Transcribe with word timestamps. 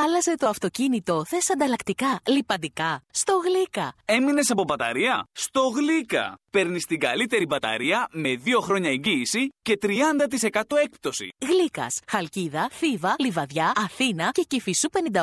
Χάλασε 0.00 0.34
το 0.38 0.48
αυτοκίνητο, 0.48 1.24
θες 1.26 1.50
ανταλλακτικά, 1.50 2.20
λιπαντικά. 2.26 3.02
Στο 3.10 3.32
γλύκα. 3.44 3.94
Έμεινες 4.04 4.50
από 4.50 4.64
μπαταρία; 4.64 5.28
Στο 5.32 5.60
γλύκα. 5.60 6.38
Παίρνεις 6.50 6.84
την 6.86 7.00
καλύτερη 7.00 7.46
μπαταρία 7.46 8.08
με 8.10 8.40
2 8.44 8.60
χρόνια 8.60 8.90
εγγύηση 8.90 9.48
και 9.62 9.78
30% 9.82 10.76
έκπτωση. 10.84 11.28
Γλύκας. 11.46 12.00
Χαλκίδα, 12.06 12.68
Θήβα, 12.72 13.14
Λιβαδιά, 13.18 13.72
Αθήνα 13.76 14.30
και 14.32 14.42
Κυφισού 14.42 14.88
58 14.88 15.22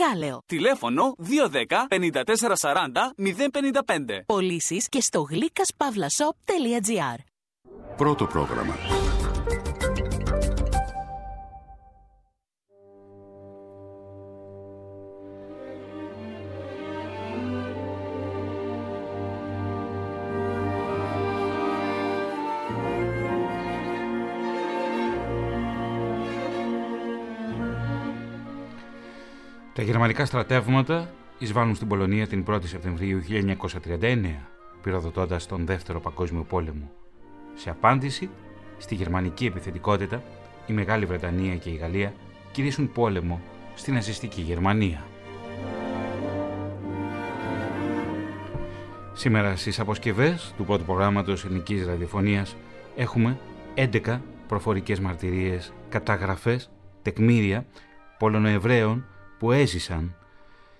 Εγάλεο. 0.00 0.38
Τηλέφωνο 0.46 1.14
210 1.18 1.86
5440 1.88 3.12
055. 3.16 4.24
Πωλήσεις 4.26 4.88
και 4.88 5.00
στο 5.00 5.20
γλύκασπαύλασοπ.gr. 5.20 7.18
Πρώτο 7.96 8.26
πρόγραμμα. 8.26 8.74
Τα 29.78 29.84
γερμανικά 29.84 30.24
στρατεύματα 30.24 31.10
εισβάλλουν 31.38 31.74
στην 31.74 31.88
Πολωνία 31.88 32.26
την 32.26 32.44
1η 32.48 32.64
Σεπτεμβρίου 32.64 33.22
1939, 34.00 34.34
πυροδοτώντας 34.82 35.46
τον 35.46 35.66
Δεύτερο 35.66 36.00
Παγκόσμιο 36.00 36.42
Πόλεμο. 36.42 36.90
Σε 37.54 37.70
απάντηση 37.70 38.30
στη 38.78 38.94
γερμανική 38.94 39.46
επιθετικότητα, 39.46 40.22
η 40.66 40.72
Μεγάλη 40.72 41.04
Βρετανία 41.04 41.54
και 41.54 41.70
η 41.70 41.74
Γαλλία 41.74 42.12
κηρύσουν 42.52 42.92
πόλεμο 42.92 43.40
στην 43.74 43.94
ναζιστική 43.94 44.40
Γερμανία. 44.40 45.04
Σήμερα 49.12 49.56
στις 49.56 49.80
αποσκευές 49.80 50.54
του 50.56 50.64
πρώτου 50.64 50.84
προγράμματος 50.84 51.44
ελληνικής 51.44 51.86
ραδιοφωνίας 51.86 52.56
έχουμε 52.96 53.38
11 53.74 54.20
προφορικές 54.48 55.00
μαρτυρίες, 55.00 55.72
καταγραφές, 55.88 56.70
τεκμήρια 57.02 57.66
Πολωνοεβραίων 58.18 59.04
που 59.38 59.52
έζησαν 59.52 60.14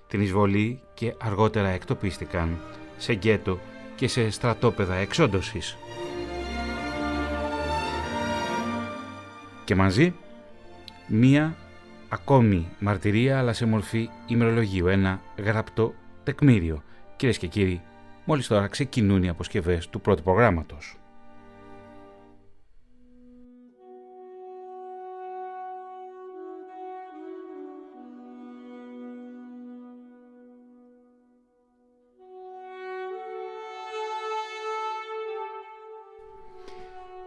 την 0.09 0.21
εισβολή 0.21 0.81
και 0.95 1.15
αργότερα 1.19 1.69
εκτοπίστηκαν 1.69 2.59
σε 2.99 3.13
γκέτο 3.13 3.59
και 3.97 4.09
σε 4.09 4.31
στρατόπεδα 4.31 4.95
εξόντωσης. 4.95 5.77
Και 9.65 9.75
μαζί 9.75 10.15
μία 11.07 11.57
ακόμη 12.09 12.69
μαρτυρία 12.79 13.39
αλλά 13.39 13.53
σε 13.53 13.67
μορφή 13.67 14.11
ημερολογίου, 14.27 14.87
ένα 14.87 15.21
γραπτό 15.37 15.95
τεκμήριο. 16.25 16.83
Κυρίες 17.17 17.39
και 17.39 17.47
κύριοι, 17.47 17.81
μόλις 18.25 18.47
τώρα 18.47 18.67
ξεκινούν 18.67 19.23
οι 19.23 19.29
αποσκευές 19.29 19.89
του 19.89 20.01
πρώτου 20.01 20.23
προγράμματος. 20.23 20.97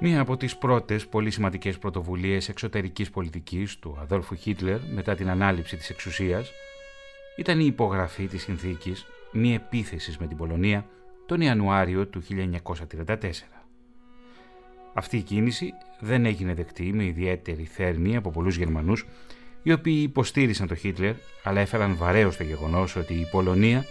Μία 0.04 0.20
από 0.20 0.38
τις 0.38 0.58
πρώτες 0.58 1.08
πολύ 1.08 1.32
σημαντικές 1.32 1.78
πρωτοβουλίες 1.78 2.50
εξωτερικής 2.50 3.10
πολιτικής 3.10 3.80
του 3.80 3.98
Αδόλφου 4.02 4.36
Χίτλερ 4.36 4.80
μετά 4.94 5.16
την 5.16 5.30
ανάληψη 5.30 5.78
της 5.78 5.90
εξουσίας 5.90 6.52
ήταν 7.38 7.60
η 7.60 7.66
υπογραφή 7.66 8.28
της 8.28 8.42
συνθήκης 8.42 9.06
μη 9.32 9.54
επίθεσης 9.54 10.18
με 10.18 10.28
την 10.28 10.38
Πολωνία 10.38 10.86
τον 11.26 11.42
Ιανουάριο 11.42 12.08
του 12.08 12.22
1934. 12.22 13.16
Αυτή 14.94 15.18
η 15.18 15.22
κίνηση 15.22 15.74
δεν 16.00 16.26
έγινε 16.26 16.54
δεκτή 16.54 16.94
με 16.94 17.04
ιδιαίτερη 17.04 17.64
θέρμη 17.64 18.16
από 18.16 18.32
πολλούς 18.32 18.56
Γερμανούς 18.56 19.06
οι 19.64 19.72
οποίοι 19.72 20.00
υποστήρισαν 20.04 20.68
τον 20.68 20.78
Χίτλερ 20.78 21.16
αλλά 21.44 21.60
έφεραν 21.60 21.96
βαρέως 21.96 22.38
το 22.38 22.44
γεγονός 22.44 22.96
ότι 22.96 23.14
η 23.14 23.28
Πολωνία 23.32 23.86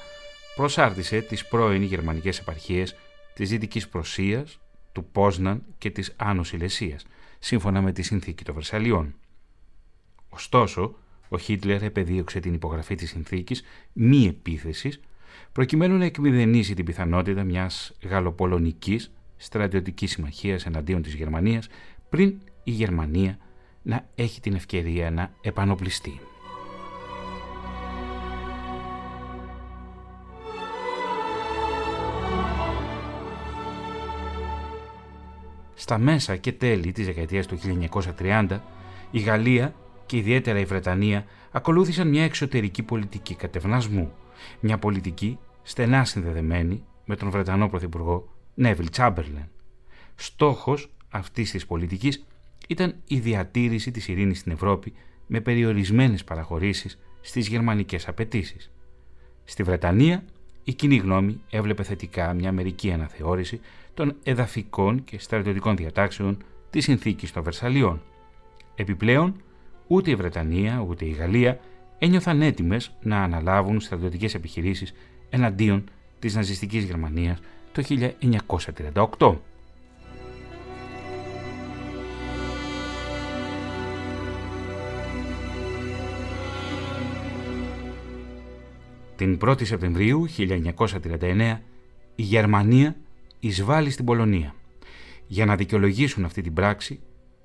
προσάρτησε 0.54 1.20
τις 1.20 1.46
πρώην 1.46 1.82
γερμανικές 1.82 2.38
επαρχίες 2.38 2.96
της 3.34 3.48
Δυτικής 3.48 3.88
Προσίας, 3.88 4.58
του 4.92 5.04
Πόσναν 5.04 5.62
και 5.78 5.90
της 5.90 6.14
Άνω 6.16 6.42
Σιλεσίας, 6.42 7.06
σύμφωνα 7.38 7.82
με 7.82 7.92
τη 7.92 8.02
συνθήκη 8.02 8.44
των 8.44 8.54
Βερσαλιών. 8.54 9.14
Ωστόσο, 10.28 10.94
ο 11.28 11.38
Χίτλερ 11.38 11.82
επεδίωξε 11.82 12.40
την 12.40 12.54
υπογραφή 12.54 12.94
της 12.94 13.10
συνθήκης 13.10 13.62
μη 13.92 14.26
επίθεσης, 14.26 15.00
προκειμένου 15.52 15.96
να 15.96 16.04
εκμηδενήσει 16.04 16.74
την 16.74 16.84
πιθανότητα 16.84 17.44
μιας 17.44 17.92
γαλλοπολωνικής 18.02 19.12
στρατιωτικής 19.36 20.10
συμμαχίας 20.10 20.66
εναντίον 20.66 21.02
της 21.02 21.14
Γερμανίας 21.14 21.68
πριν 22.08 22.34
η 22.64 22.70
Γερμανία 22.70 23.38
να 23.82 24.08
έχει 24.14 24.40
την 24.40 24.54
ευκαιρία 24.54 25.10
να 25.10 25.32
επανοπλιστεί. 25.40 26.20
Στα 35.90 35.98
μέσα 35.98 36.36
και 36.36 36.52
τέλη 36.52 36.92
της 36.92 37.06
δεκαετίας 37.06 37.46
του 37.46 37.58
1930, 38.18 38.58
η 39.10 39.18
Γαλλία 39.18 39.74
και 40.06 40.16
ιδιαίτερα 40.16 40.58
η 40.58 40.64
Βρετανία 40.64 41.24
ακολούθησαν 41.50 42.08
μια 42.08 42.24
εξωτερική 42.24 42.82
πολιτική 42.82 43.34
κατευνασμού, 43.34 44.12
μια 44.60 44.78
πολιτική 44.78 45.38
στενά 45.62 46.04
συνδεδεμένη 46.04 46.84
με 47.04 47.16
τον 47.16 47.30
Βρετανό 47.30 47.68
Πρωθυπουργό 47.68 48.28
Νέβιλ 48.54 48.90
Τσάμπερλεν. 48.90 49.48
Στόχος 50.14 50.90
αυτής 51.08 51.50
της 51.50 51.66
πολιτικής 51.66 52.26
ήταν 52.68 52.94
η 53.06 53.18
διατήρηση 53.18 53.90
της 53.90 54.08
ειρήνης 54.08 54.38
στην 54.38 54.52
Ευρώπη 54.52 54.92
με 55.26 55.40
περιορισμένες 55.40 56.24
παραχωρήσεις 56.24 56.98
στις 57.20 57.48
γερμανικές 57.48 58.08
απαιτήσεις. 58.08 58.72
Στη 59.44 59.62
Βρετανία 59.62 60.24
η 60.70 60.74
κοινή 60.74 60.96
γνώμη 60.96 61.40
έβλεπε 61.50 61.82
θετικά 61.82 62.32
μια 62.32 62.52
μερική 62.52 62.92
αναθεώρηση 62.92 63.60
των 63.94 64.16
εδαφικών 64.22 65.04
και 65.04 65.18
στρατιωτικών 65.18 65.76
διατάξεων 65.76 66.42
της 66.70 66.84
συνθήκης 66.84 67.32
των 67.32 67.42
Βερσαλιών. 67.42 68.02
Επιπλέον, 68.74 69.34
ούτε 69.86 70.10
η 70.10 70.14
Βρετανία 70.14 70.84
ούτε 70.88 71.04
η 71.04 71.10
Γαλλία 71.10 71.60
ένιωθαν 71.98 72.42
έτοιμες 72.42 72.92
να 73.02 73.22
αναλάβουν 73.22 73.80
στρατιωτικές 73.80 74.34
επιχειρήσεις 74.34 74.92
εναντίον 75.30 75.84
της 76.18 76.34
ναζιστικής 76.34 76.84
Γερμανίας 76.84 77.38
το 77.72 77.82
1938. 79.18 79.36
Την 89.20 89.38
1η 89.44 89.66
Σεπτεμβρίου 89.66 90.26
1939 90.36 91.58
η 92.14 92.22
Γερμανία 92.22 92.96
εισβάλλει 93.40 93.90
στην 93.90 94.04
Πολωνία. 94.04 94.54
Για 95.26 95.46
να 95.46 95.56
δικαιολογήσουν 95.56 96.24
αυτή 96.24 96.42
την 96.42 96.54
πράξη, 96.54 97.00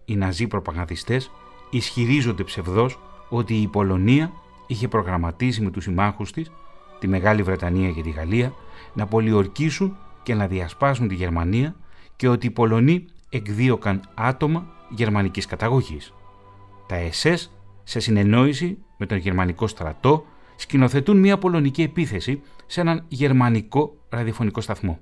οι 0.06 0.16
ναζί 0.16 0.48
προπαγανδιστές 0.48 1.32
ισχυρίζονται 1.70 2.44
ψευδώς 2.44 3.00
ότι 3.30 3.54
η 3.54 3.68
Πολωνία 3.68 4.32
είχε 4.68 4.88
προγραμματίσει 4.88 5.62
με 5.62 5.72
τους 5.72 5.84
συμμάχους 5.84 6.32
της, 6.32 6.52
τη 7.00 7.08
Μεγάλη 7.08 7.44
Βρετανία 7.44 7.92
και 7.92 8.02
τη 8.02 8.10
Γαλλία, 8.10 8.54
να 8.94 9.06
πολιορκήσουν 9.06 9.98
και 10.24 10.34
να 10.34 10.48
διασπάσουν 10.48 11.08
τη 11.08 11.16
Γερμανία 11.16 11.76
και 12.16 12.28
ότι 12.28 12.48
οι 12.48 12.52
Πολωνοί 12.52 13.06
εκδίωκαν 13.30 14.02
άτομα 14.14 14.68
γερμανικής 14.90 15.46
καταγωγής. 15.46 16.14
Τα 16.88 16.96
ΕΣΕΣ, 16.96 17.52
σε 17.84 18.00
συνεννόηση 18.00 18.78
με 18.98 19.06
τον 19.06 19.18
γερμανικό 19.18 19.68
στρατό, 19.68 20.26
σκηνοθετούν 20.56 21.18
μια 21.18 21.38
πολωνική 21.38 21.82
επίθεση 21.82 22.42
σε 22.66 22.82
έναν 22.82 23.06
γερμανικό 23.08 23.98
ραδιοφωνικό 24.10 24.62
σταθμό. 24.62 25.00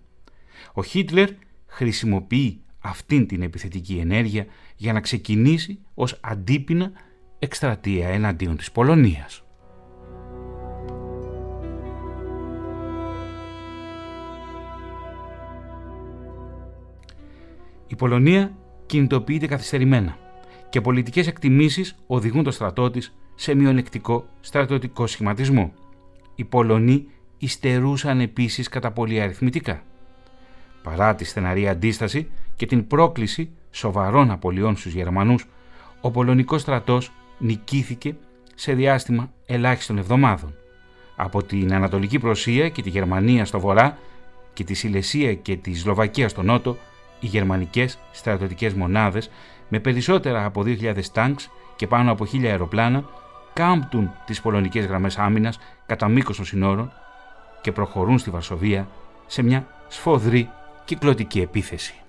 Ο 0.73 0.83
Χίτλερ 0.83 1.29
χρησιμοποιεί 1.67 2.61
αυτήν 2.79 3.27
την 3.27 3.41
επιθετική 3.41 3.97
ενέργεια 3.97 4.45
για 4.75 4.93
να 4.93 4.99
ξεκινήσει 4.99 5.79
ως 5.93 6.19
αντίπεινα 6.21 6.91
εκστρατεία 7.39 8.07
εναντίον 8.07 8.57
της 8.57 8.71
Πολωνίας. 8.71 9.43
Η 17.87 17.95
Πολωνία 17.95 18.55
κινητοποιείται 18.85 19.47
καθυστερημένα 19.47 20.17
και 20.69 20.81
πολιτικές 20.81 21.27
εκτιμήσεις 21.27 21.95
οδηγούν 22.07 22.43
το 22.43 22.51
στρατό 22.51 22.91
της 22.91 23.15
σε 23.35 23.55
μειονεκτικό 23.55 24.25
στρατιωτικό 24.41 25.07
σχηματισμό. 25.07 25.73
Οι 26.35 26.43
Πολωνοί 26.43 27.07
υστερούσαν 27.37 28.19
επίσης 28.19 28.69
κατά 28.69 28.91
πολύ 28.91 29.21
αριθμητικά. 29.21 29.83
Παρά 30.83 31.15
τη 31.15 31.23
στεναρή 31.23 31.67
αντίσταση 31.67 32.31
και 32.55 32.65
την 32.65 32.87
πρόκληση 32.87 33.49
σοβαρών 33.71 34.31
απολειών 34.31 34.75
στους 34.75 34.93
Γερμανούς, 34.93 35.45
ο 36.01 36.11
Πολωνικός 36.11 36.61
στρατός 36.61 37.11
νικήθηκε 37.37 38.15
σε 38.55 38.73
διάστημα 38.73 39.31
ελάχιστων 39.45 39.97
εβδομάδων. 39.97 40.53
Από 41.15 41.43
την 41.43 41.73
Ανατολική 41.73 42.19
Προσία 42.19 42.69
και 42.69 42.81
τη 42.81 42.89
Γερμανία 42.89 43.45
στο 43.45 43.59
βορρά 43.59 43.97
και 44.53 44.63
τη 44.63 44.73
Σιλεσία 44.73 45.33
και 45.33 45.55
τη 45.55 45.73
Σλοβακία 45.75 46.29
στο 46.29 46.41
νότο, 46.41 46.77
οι 47.19 47.27
γερμανικές 47.27 47.99
στρατιωτικές 48.11 48.73
μονάδες 48.73 49.29
με 49.69 49.79
περισσότερα 49.79 50.45
από 50.45 50.63
2.000 50.65 50.99
τάγκς 51.13 51.49
και 51.75 51.87
πάνω 51.87 52.11
από 52.11 52.25
1.000 52.33 52.45
αεροπλάνα 52.45 53.03
κάμπτουν 53.53 54.11
τις 54.25 54.41
πολωνικές 54.41 54.85
γραμμές 54.85 55.17
άμυνας 55.17 55.59
κατά 55.85 56.07
μήκος 56.07 56.35
των 56.35 56.45
συνόρων 56.45 56.91
και 57.61 57.71
προχωρούν 57.71 58.17
στη 58.17 58.29
Βαρσοβία 58.29 58.87
σε 59.27 59.41
μια 59.43 59.67
σφοδρή 59.87 60.49
κυκλωτική 60.85 61.41
επίθεση. 61.41 62.02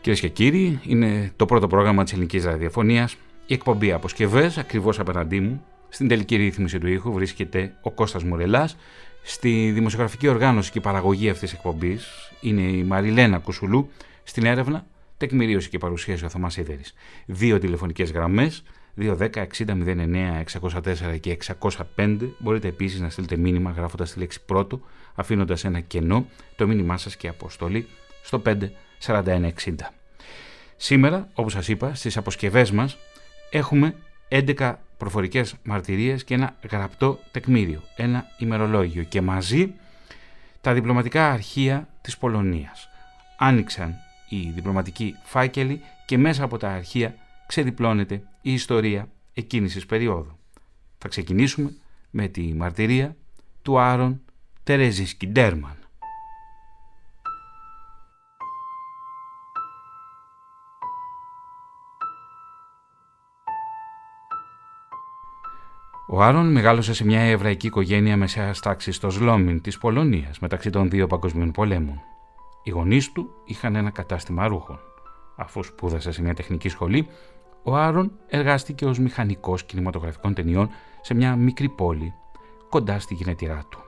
Κυρίες 0.00 0.20
και 0.20 0.28
κύριοι, 0.28 0.80
είναι 0.82 1.32
το 1.36 1.46
πρώτο 1.46 1.66
πρόγραμμα 1.66 2.02
της 2.02 2.12
ελληνικής 2.12 2.44
ραδιοφωνίας. 2.44 3.16
Η 3.46 3.54
εκπομπή 3.54 3.92
Αποσκευές, 3.92 4.58
ακριβώς 4.58 4.98
απέναντί 4.98 5.40
μου, 5.40 5.64
στην 5.88 6.08
τελική 6.08 6.36
ρύθμιση 6.36 6.78
του 6.78 6.86
ήχου 6.86 7.12
βρίσκεται 7.12 7.74
ο 7.82 7.90
Κώστας 7.90 8.24
Μουρελάς. 8.24 8.76
Στη 9.22 9.70
δημοσιογραφική 9.74 10.28
οργάνωση 10.28 10.70
και 10.70 10.80
παραγωγή 10.80 11.30
αυτής 11.30 11.50
της 11.50 11.58
εκπομπής 11.58 12.08
είναι 12.40 12.60
η 12.60 12.82
Μαριλένα 12.82 13.38
Κουσουλού. 13.38 13.90
Στην 14.22 14.44
έρευνα, 14.46 14.86
τεκμηρίωση 15.16 15.68
και 15.68 15.78
παρουσίαση 15.78 16.24
ο 16.24 16.28
Θωμάς 16.28 16.52
Σίδερη. 16.52 16.84
Δύο 17.26 17.58
τηλεφωνικές 17.58 18.12
γραμμές, 18.12 18.62
210 18.94 19.42
60 19.42 19.74
09 19.74 20.40
604 20.40 21.18
και 21.20 21.30
605. 21.30 22.34
Μπορείτε 22.38 22.68
επίσης 22.68 23.00
να 23.00 23.10
στείλετε 23.10 23.36
μήνυμα 23.36 23.70
γράφοντας 23.70 24.12
τη 24.12 24.18
λέξη 24.18 24.44
πρώτο, 24.44 24.80
αφήνοντας 25.14 25.64
ένα 25.64 25.80
κενό, 25.80 26.26
το 26.56 26.66
μήνυμά 26.66 26.96
σας 26.96 27.16
και 27.16 27.28
αποστολή 27.28 27.86
στο 28.22 28.38
5 28.38 28.70
4160. 29.06 29.92
Σήμερα, 30.76 31.28
όπως 31.34 31.52
σας 31.52 31.68
είπα, 31.68 31.94
στις 31.94 32.16
αποσκευές 32.16 32.70
μας 32.70 32.98
έχουμε 33.50 33.94
11 34.28 34.78
προφορικές 34.96 35.54
μαρτυρίες 35.62 36.24
και 36.24 36.34
ένα 36.34 36.56
γραπτό 36.70 37.18
τεκμήριο, 37.30 37.82
ένα 37.96 38.26
ημερολόγιο 38.38 39.02
και 39.02 39.20
μαζί 39.20 39.72
τα 40.60 40.72
διπλωματικά 40.72 41.30
αρχεία 41.30 41.88
της 42.00 42.18
Πολωνίας. 42.18 42.88
Άνοιξαν 43.38 43.94
οι 44.28 44.50
διπλωματικοί 44.54 45.14
φάκελοι 45.24 45.80
και 46.06 46.18
μέσα 46.18 46.44
από 46.44 46.58
τα 46.58 46.70
αρχεία 46.70 47.14
ξεδιπλώνεται 47.46 48.22
η 48.42 48.52
ιστορία 48.52 49.08
εκείνης 49.34 49.72
της 49.72 49.86
περίοδου. 49.86 50.38
Θα 50.98 51.08
ξεκινήσουμε 51.08 51.74
με 52.10 52.28
τη 52.28 52.54
μαρτυρία 52.54 53.16
του 53.62 53.78
Άρων 53.78 54.20
Τερεζίσκι 54.62 55.26
Ντέρμαν. 55.26 55.79
Ο 66.12 66.22
Άρον 66.22 66.52
μεγάλωσε 66.52 66.94
σε 66.94 67.04
μια 67.04 67.20
εβραϊκή 67.20 67.66
οικογένεια 67.66 68.16
μεσαία 68.16 68.54
τάξη 68.62 68.92
στο 68.92 69.10
Σλόμιν 69.10 69.60
της 69.60 69.78
Πολωνίας 69.78 70.38
μεταξύ 70.38 70.70
των 70.70 70.90
δύο 70.90 71.06
παγκοσμίων 71.06 71.50
πολέμων. 71.50 72.00
Οι 72.62 72.70
γονείς 72.70 73.12
του 73.12 73.30
είχαν 73.44 73.74
ένα 73.74 73.90
κατάστημα 73.90 74.46
ρούχων. 74.46 74.78
Αφού 75.36 75.62
σπούδασε 75.62 76.12
σε 76.12 76.22
μια 76.22 76.34
τεχνική 76.34 76.68
σχολή, 76.68 77.06
ο 77.62 77.76
Άρον 77.76 78.12
εργάστηκε 78.26 78.84
ως 78.86 78.98
μηχανικός 78.98 79.64
κινηματογραφικών 79.64 80.34
ταινιών 80.34 80.70
σε 81.00 81.14
μια 81.14 81.36
μικρή 81.36 81.68
πόλη 81.68 82.14
κοντά 82.68 82.98
στη 82.98 83.14
γενετηρά 83.14 83.64
του. 83.70 83.78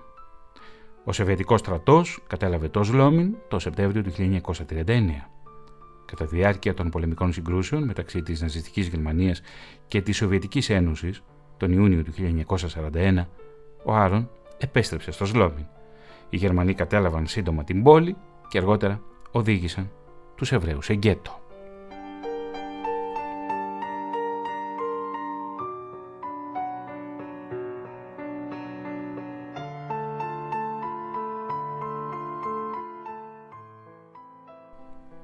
Ο 1.04 1.12
Σοβιετικός 1.12 1.60
στρατός 1.60 2.22
κατέλαβε 2.26 2.68
το 2.68 2.82
Σλόμιν 2.82 3.34
το 3.48 3.58
Σεπτέμβριο 3.58 4.02
του 4.02 4.10
1939. 4.10 5.28
Κατά 6.04 6.26
τη 6.26 6.36
διάρκεια 6.36 6.74
των 6.74 6.90
πολεμικών 6.90 7.32
συγκρούσεων 7.32 7.84
μεταξύ 7.84 8.22
της 8.22 8.40
Ναζιστικής 8.40 8.86
Γερμανίας 8.86 9.40
και 9.88 10.00
της 10.00 10.16
Σοβιετικής 10.16 10.70
Ένωσης, 10.70 11.22
τον 11.62 11.72
Ιούνιο 11.72 12.02
του 12.02 12.12
1941, 12.92 13.24
ο 13.84 13.94
Άρον 13.94 14.30
επέστρεψε 14.58 15.10
στο 15.10 15.26
Σλόμιν. 15.26 15.66
Οι 16.30 16.36
Γερμανοί 16.36 16.74
κατέλαβαν 16.74 17.26
σύντομα 17.26 17.64
την 17.64 17.82
πόλη 17.82 18.16
και 18.48 18.58
αργότερα 18.58 19.00
οδήγησαν 19.30 19.90
τους 20.36 20.52
Εβραίους 20.52 20.84
σε 20.84 20.94
γκέτο. 20.94 21.40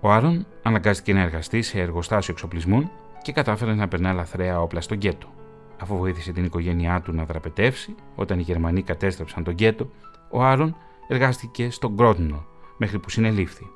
Ο 0.00 0.10
Άρον 0.10 0.46
αναγκάστηκε 0.62 1.12
να 1.12 1.20
εργαστεί 1.20 1.62
σε 1.62 1.80
εργοστάσιο 1.80 2.32
εξοπλισμών 2.32 2.90
και 3.22 3.32
κατάφερε 3.32 3.74
να 3.74 3.88
περνά 3.88 4.12
λαθρέα 4.12 4.60
όπλα 4.60 4.80
στο 4.80 4.94
γκέτο. 4.94 5.37
Αφού 5.80 5.96
βοήθησε 5.96 6.32
την 6.32 6.44
οικογένειά 6.44 7.00
του 7.00 7.12
να 7.12 7.24
δραπετεύσει, 7.24 7.94
όταν 8.14 8.38
οι 8.38 8.42
Γερμανοί 8.42 8.82
κατέστρεψαν 8.82 9.44
τον 9.44 9.54
γκέτο, 9.54 9.90
ο 10.30 10.42
Άρον 10.42 10.76
εργάστηκε 11.08 11.70
στον 11.70 11.92
Γκρότνο 11.92 12.46
μέχρι 12.76 12.98
που 12.98 13.10
συνελήφθη. 13.10 13.66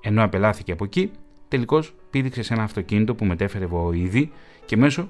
Ενώ 0.00 0.24
απελάθηκε 0.24 0.72
από 0.72 0.84
εκεί, 0.84 1.10
τελικώς 1.48 1.94
πήδηξε 2.10 2.42
σε 2.42 2.54
ένα 2.54 2.62
αυτοκίνητο 2.62 3.14
που 3.14 3.24
μετέφερε 3.24 3.66
βοηδή 3.66 4.32
και 4.64 4.76
μέσω 4.76 5.08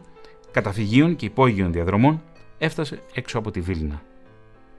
καταφυγίων 0.50 1.16
και 1.16 1.26
υπόγειων 1.26 1.72
διαδρομών 1.72 2.22
έφτασε 2.58 3.02
έξω 3.14 3.38
από 3.38 3.50
τη 3.50 3.60
Βίλνα. 3.60 4.02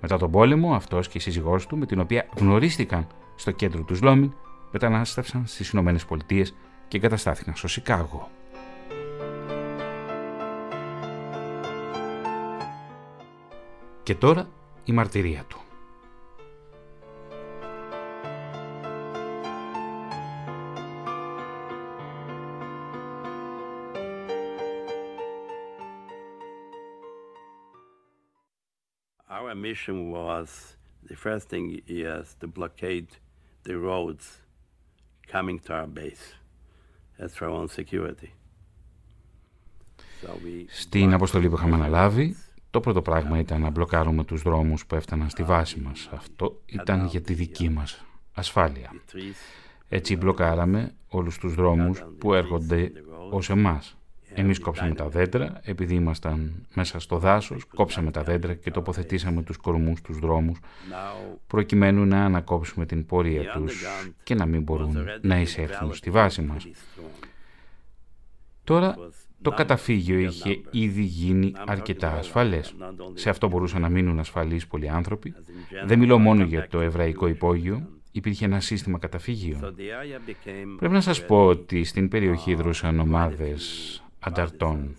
Μετά 0.01 0.17
τον 0.17 0.31
πόλεμο, 0.31 0.73
αυτός 0.73 1.07
και 1.07 1.17
η 1.17 1.21
σύζυγός 1.21 1.67
του, 1.67 1.77
με 1.77 1.85
την 1.85 1.99
οποία 1.99 2.25
γνωρίστηκαν 2.37 3.07
στο 3.35 3.51
κέντρο 3.51 3.83
του 3.83 3.95
Σλόμιν, 3.95 4.33
μετανάστευσαν 4.71 5.43
στις 5.45 5.69
Ηνωμένες 5.69 6.05
Πολιτείες 6.05 6.53
και 6.87 6.97
εγκαταστάθηκαν 6.97 7.55
στο 7.55 7.67
Σικάγο. 7.67 8.29
Και 14.11 14.17
τώρα 14.17 14.49
η 14.85 14.91
μαρτυρία 14.91 15.43
του. 15.47 15.61
Our 29.29 29.55
mission 29.55 30.11
was 30.11 30.47
the 31.09 31.15
first 31.15 31.47
thing 31.49 31.81
is 31.87 32.35
to 32.41 32.47
blockade 32.47 33.07
the 33.63 33.77
roads 33.77 34.25
coming 35.31 35.59
to 35.59 35.73
our 35.73 35.87
base. 35.87 36.25
That's 37.17 37.35
for 37.37 37.45
our 37.45 37.55
own 37.61 37.69
security. 37.69 38.29
Στην 40.67 41.13
αποστολή 41.13 41.49
που 41.49 41.55
είχαμε 41.55 41.75
αναλάβει, 41.75 42.35
το 42.71 42.79
πρώτο 42.79 43.01
πράγμα 43.01 43.39
ήταν 43.39 43.61
να 43.61 43.69
μπλοκάρουμε 43.69 44.23
τους 44.23 44.41
δρόμους 44.41 44.85
που 44.85 44.95
έφταναν 44.95 45.29
στη 45.29 45.43
βάση 45.43 45.79
μας. 45.79 46.09
Αυτό 46.13 46.61
ήταν 46.65 47.05
για 47.05 47.21
τη 47.21 47.33
δική 47.33 47.69
μας 47.69 48.05
ασφάλεια. 48.33 48.91
Έτσι 49.89 50.15
μπλοκάραμε 50.15 50.93
όλους 51.07 51.37
τους 51.37 51.55
δρόμους 51.55 52.03
που 52.17 52.33
έρχονται 52.33 52.91
ως 53.29 53.49
εμάς. 53.49 53.95
Εμείς 54.33 54.59
κόψαμε 54.59 54.95
τα 54.95 55.09
δέντρα, 55.09 55.59
επειδή 55.63 55.95
ήμασταν 55.95 56.65
μέσα 56.73 56.99
στο 56.99 57.17
δάσος, 57.17 57.65
κόψαμε 57.65 58.11
τα 58.11 58.23
δέντρα 58.23 58.53
και 58.53 58.71
τοποθετήσαμε 58.71 59.43
τους 59.43 59.57
κορμούς 59.57 60.01
τους 60.01 60.19
δρόμους, 60.19 60.59
προκειμένου 61.47 62.05
να 62.05 62.25
ανακόψουμε 62.25 62.85
την 62.85 63.05
πορεία 63.05 63.51
τους 63.51 63.85
και 64.23 64.35
να 64.35 64.45
μην 64.45 64.61
μπορούν 64.61 64.97
να 65.21 65.39
εισέλθουν 65.39 65.93
στη 65.93 66.09
βάση 66.09 66.41
μας. 66.41 66.67
Τώρα 68.63 68.95
το 69.41 69.51
καταφύγιο 69.51 70.19
είχε 70.19 70.61
ήδη 70.71 71.01
γίνει 71.01 71.53
αρκετά 71.65 72.13
ασφαλές. 72.13 72.75
Σε 73.13 73.29
αυτό 73.29 73.47
μπορούσαν 73.47 73.81
να 73.81 73.89
μείνουν 73.89 74.19
ασφαλείς 74.19 74.67
πολλοί 74.67 74.89
άνθρωποι. 74.89 75.33
Δεν 75.85 75.99
μιλώ 75.99 76.19
μόνο 76.19 76.43
για 76.43 76.67
το 76.67 76.79
εβραϊκό 76.81 77.27
υπόγειο, 77.27 77.87
υπήρχε 78.11 78.45
ένα 78.45 78.59
σύστημα 78.59 78.99
καταφύγιων. 78.99 79.75
Πρέπει 80.77 80.93
να 80.93 81.01
σας 81.01 81.25
πω 81.25 81.45
ότι 81.45 81.83
στην 81.83 82.07
περιοχή 82.07 82.55
δρούσαν 82.55 82.99
ομάδες 82.99 84.03
ανταρτών. 84.19 84.95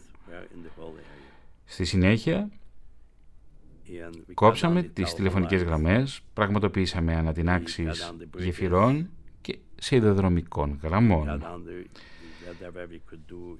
Στη 1.64 1.84
συνέχεια 1.84 2.50
κόψαμε 4.34 4.82
τις 4.82 5.14
τηλεφωνικές 5.14 5.62
γραμμές, 5.62 6.20
πραγματοποιήσαμε 6.34 7.14
ανατινάξεις 7.14 8.14
γεφυρών 8.38 9.08
και 9.40 9.58
σιδεδρομικών 9.74 10.78
γραμμών. 10.82 11.42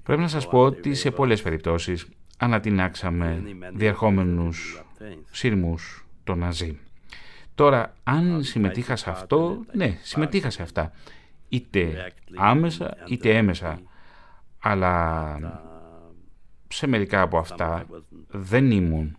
Πρέπει 0.03 0.21
να 0.21 0.27
σας 0.27 0.47
πω 0.47 0.59
ότι 0.59 0.93
σε 0.93 1.11
πολλές 1.11 1.41
περιπτώσεις 1.41 2.07
ανατινάξαμε 2.37 3.43
διερχόμενους 3.73 4.83
σύρμους 5.31 6.05
των 6.23 6.39
Ναζί. 6.39 6.79
Τώρα, 7.55 7.93
αν 8.03 8.43
συμμετείχα 8.43 8.95
σε 8.95 9.09
αυτό, 9.09 9.65
ναι, 9.73 9.97
συμμετείχα 10.01 10.49
σε 10.49 10.61
αυτά. 10.61 10.91
Είτε 11.49 12.13
άμεσα, 12.35 12.97
είτε 13.07 13.37
έμεσα. 13.37 13.81
Αλλά 14.59 15.37
σε 16.67 16.87
μερικά 16.87 17.21
από 17.21 17.37
αυτά 17.37 17.85
δεν 18.27 18.71
ήμουν 18.71 19.17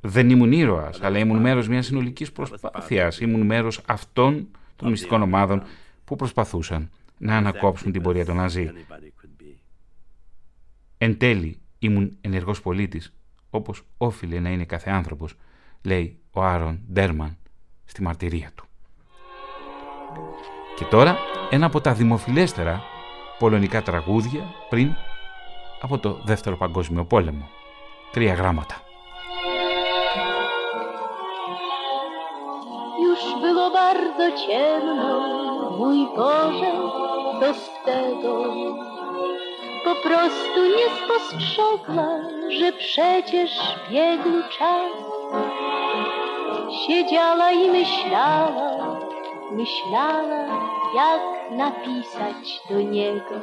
δεν 0.00 0.30
ήμουν 0.30 0.52
ήρωας, 0.52 1.02
αλλά 1.02 1.18
ήμουν 1.18 1.40
μέρος 1.40 1.68
μιας 1.68 1.86
συνολικής 1.86 2.32
προσπάθειας. 2.32 3.20
Ήμουν 3.20 3.46
μέρος 3.46 3.80
αυτών 3.86 4.48
των 4.76 4.90
μυστικών 4.90 5.22
ομάδων 5.22 5.62
που 6.04 6.16
προσπαθούσαν 6.16 6.90
να 7.18 7.36
ανακόψουν 7.36 7.92
την 7.92 8.02
πορεία 8.02 8.24
των 8.24 8.36
Ναζί. 8.36 8.70
Εν 10.98 11.18
τέλει 11.18 11.60
ήμουν 11.78 12.18
ενεργός 12.20 12.60
πολίτης, 12.60 13.12
όπως 13.50 13.82
όφιλε 13.96 14.40
να 14.40 14.50
είναι 14.50 14.64
κάθε 14.64 14.90
άνθρωπος, 14.90 15.34
λέει 15.82 16.20
ο 16.30 16.42
Άρον 16.42 16.80
Ντέρμαν 16.92 17.36
στη 17.84 18.02
μαρτυρία 18.02 18.50
του. 18.54 18.64
Και 20.76 20.84
τώρα 20.84 21.18
ένα 21.50 21.66
από 21.66 21.80
τα 21.80 21.94
δημοφιλέστερα 21.94 22.82
πολωνικά 23.38 23.82
τραγούδια 23.82 24.44
πριν 24.68 24.94
από 25.80 25.98
το 25.98 26.20
Δεύτερο 26.24 26.56
Παγκόσμιο 26.56 27.04
Πόλεμο. 27.04 27.48
Τρία 28.12 28.34
γράμματα. 28.34 28.82
Już 33.06 33.22
było 33.44 33.66
bardzo 33.70 34.24
ciemno, 34.42 35.10
mój 35.78 36.00
Boże, 36.16 36.70
co 37.40 37.54
z 37.54 37.70
tego? 37.84 38.44
Po 39.84 39.94
prostu 39.94 40.60
nie 40.76 40.88
spostrzegła, 41.04 42.08
że 42.48 42.72
przecież 42.72 43.50
biegł 43.90 44.42
czas. 44.58 44.92
Siedziała 46.86 47.50
i 47.50 47.70
myślała, 47.70 48.98
myślała, 49.52 50.44
jak 50.94 51.50
napisać 51.50 52.62
do 52.70 52.80
niego 52.80 53.34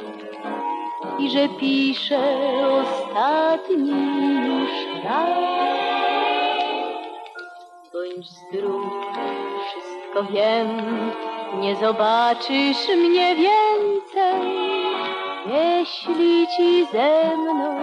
i 1.18 1.30
że 1.30 1.48
pisze 1.48 2.18
ostatni 2.68 3.90
już 4.46 5.04
raz. 5.04 5.56
Bądź 7.92 8.30
zdrów, 8.30 8.84
wszystko 9.68 10.32
wiem, 10.32 10.68
nie 11.54 11.76
zobaczysz 11.76 12.88
mnie 12.96 13.36
więcej, 13.36 14.56
jeśli 15.46 16.46
ci 16.56 16.86
ze 16.86 17.36
mną 17.36 17.76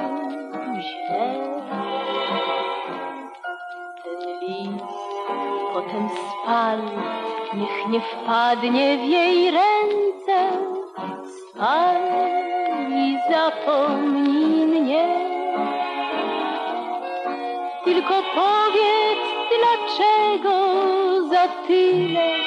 źle. 0.82 1.54
Ten 4.04 4.40
list 4.40 4.84
potem 5.74 6.10
spal, 6.10 6.80
niech 7.54 7.88
nie 7.90 8.02
wpadnie 8.02 8.98
w 8.98 9.04
jej 9.04 9.52
ręce, 9.52 10.58
spal 11.26 11.96
i 12.90 13.18
zapomnij 13.32 14.66
mnie. 14.66 15.34
Tylko 17.84 18.14
powiedz, 18.36 19.26
dlaczego 19.50 20.54
za 21.28 21.48
tyle 21.68 22.43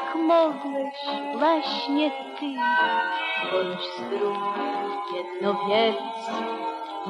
jak 0.00 0.14
mogłeś, 0.14 0.94
właśnie 1.38 2.10
ty. 2.10 2.46
Bądź 3.52 3.80
zdrów, 3.98 4.38
jedno 5.16 5.54
wiedz, 5.68 6.30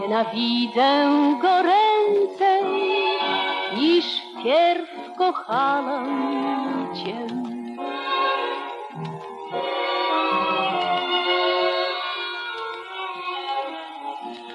nienawidzę 0.00 1.08
goręcej, 1.42 2.64
niż 3.76 4.04
pierw 4.44 4.90
kochałam 5.18 6.08
cię. 6.94 7.26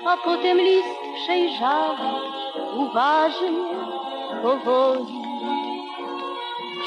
A 0.07 0.17
potem 0.17 0.57
list 0.57 0.99
przejrzała 1.23 1.97
uważnie, 2.75 3.65
powoli. 4.43 5.24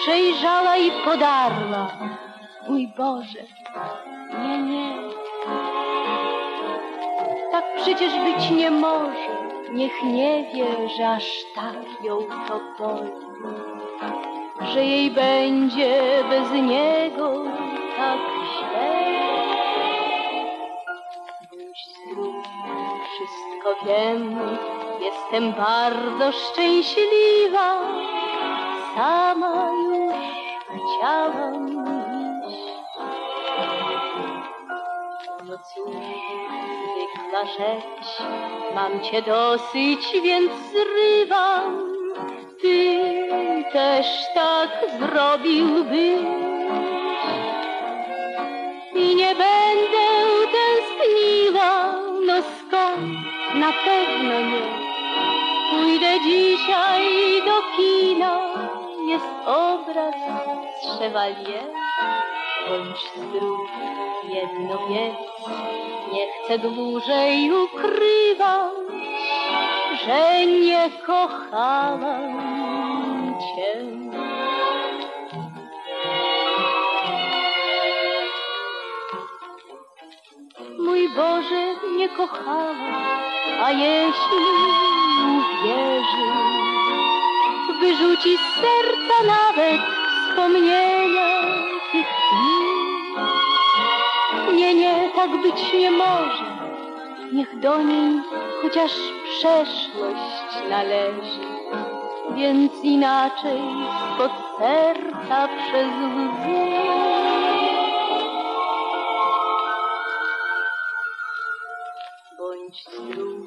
Przejrzała 0.02 0.76
i 0.76 0.90
podarła. 1.05 1.87
Mój 2.69 2.88
Boże, 2.97 3.43
nie, 4.43 4.59
nie. 4.59 4.95
Tak 7.52 7.64
przecież 7.76 8.12
być 8.14 8.50
nie 8.50 8.71
może. 8.71 9.49
Niech 9.73 10.02
nie 10.02 10.45
wie, 10.55 10.88
że 10.97 11.09
aż 11.09 11.25
tak 11.55 12.05
ją 12.05 12.19
to 12.49 12.61
boli. 12.78 13.11
Że 14.73 14.85
jej 14.85 15.11
będzie 15.11 16.25
bez 16.31 16.52
niego 16.52 17.45
tak 17.97 18.19
źle. 18.55 19.09
Wszystko 23.05 23.87
wiem, 23.87 24.38
jestem 25.00 25.52
bardzo 25.52 26.33
szczęśliwa. 26.33 27.81
Sama 28.95 29.71
chciałam 30.68 31.68
iść. 31.68 32.68
No 35.44 35.58
cóż, 35.58 35.94
zwykła 36.84 37.44
rzecz, 37.44 38.22
mam 38.75 39.00
cię 39.00 39.22
dosyć, 39.22 40.12
więc 40.22 40.52
zrywam. 40.72 41.88
Ty 42.60 42.98
też 43.72 44.06
tak 44.34 44.70
zrobiłbyś. 44.98 46.20
I 48.94 49.16
nie 49.16 49.34
będę 49.34 50.06
tęskniła, 50.52 51.92
no 52.26 52.34
skąd, 52.42 53.18
na 53.54 53.72
pewno 53.72 54.40
nie. 54.40 54.88
Pójdę 55.70 56.20
dzisiaj 56.20 57.42
do 57.46 57.62
kina, 57.76 58.67
jest 59.09 59.25
obraz 59.47 60.15
z 60.83 60.99
Chevalier. 60.99 61.65
Bądź 62.69 62.99
zdrów, 63.17 63.71
jedno 64.29 64.79
wiedz, 64.88 65.49
nie 66.12 66.27
chcę 66.33 66.59
dłużej 66.59 67.53
ukrywać, 67.53 68.73
że 70.07 70.47
nie 70.47 70.91
kochałam 71.07 72.38
Cię. 73.41 73.75
Mój 80.79 81.09
Boże, 81.09 81.75
nie 81.97 82.09
kochałam, 82.09 82.95
a 83.62 83.71
jeśli 83.71 84.37
uwierzy, 85.38 86.77
wyrzuci 87.80 88.37
z 88.37 88.61
serca 88.61 89.23
nawet 89.26 89.80
wspomnienia 90.28 91.40
tych 91.92 92.06
dni. 92.30 92.78
Nie, 94.56 94.75
nie, 94.75 95.11
tak 95.16 95.42
być 95.42 95.73
nie 95.73 95.90
może. 95.90 96.58
Niech 97.32 97.61
do 97.61 97.82
niej 97.82 98.20
chociaż 98.62 98.92
przeszłość 99.25 100.68
należy, 100.70 101.40
więc 102.37 102.73
inaczej 102.82 103.61
spod 104.14 104.32
serca 104.58 105.49
przez 105.49 105.88
łzy. 105.88 106.68
Bądź 112.38 112.85
zdrów, 112.88 113.38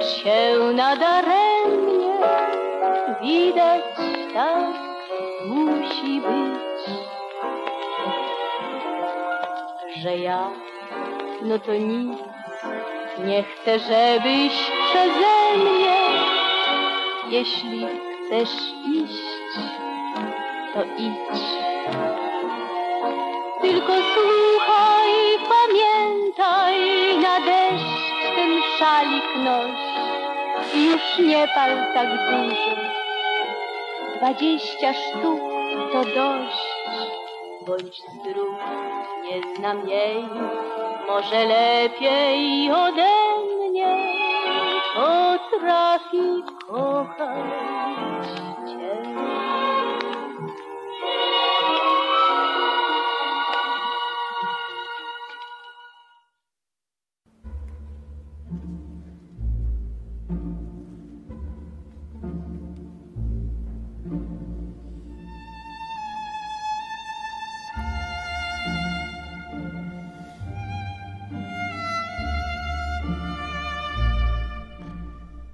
męcz 0.00 0.22
się 0.22 0.72
nadaremnie, 0.74 2.18
widać 3.22 3.84
tak 4.34 4.74
musi 5.46 6.20
być, 6.20 6.94
że 10.02 10.16
ja, 10.16 10.50
no 11.42 11.58
to 11.58 11.74
nic, 11.74 12.18
nie 13.24 13.42
chcę, 13.42 13.78
żebyś 13.78 14.70
przeze 14.90 15.56
mnie, 15.56 16.00
jeśli 17.28 17.86
chcesz 18.26 18.54
iść, 18.94 19.24
to 20.74 20.82
idź. 20.82 21.40
Tylko 23.62 23.92
słuchaj, 24.14 25.10
pamiętaj, 25.48 26.78
na 27.18 27.40
deszcz 27.40 28.10
ten 28.36 28.62
szalik 28.78 29.36
noś. 29.44 29.89
Już 30.74 31.18
nie 31.18 31.48
pal 31.54 31.70
tak 31.94 32.08
dużo, 32.08 32.76
dwadzieścia 34.16 34.92
sztuk 34.92 35.40
to 35.92 36.04
dość. 36.04 36.70
Bądź 37.66 38.02
zdrów, 38.02 38.54
nie 39.24 39.56
znam 39.56 39.88
jej, 39.88 40.24
może 41.08 41.44
lepiej 41.44 42.72
ode 42.72 43.10
mnie 43.68 43.96
potrafi 44.94 46.42
kochać 46.66 47.46
cię. 48.66 49.59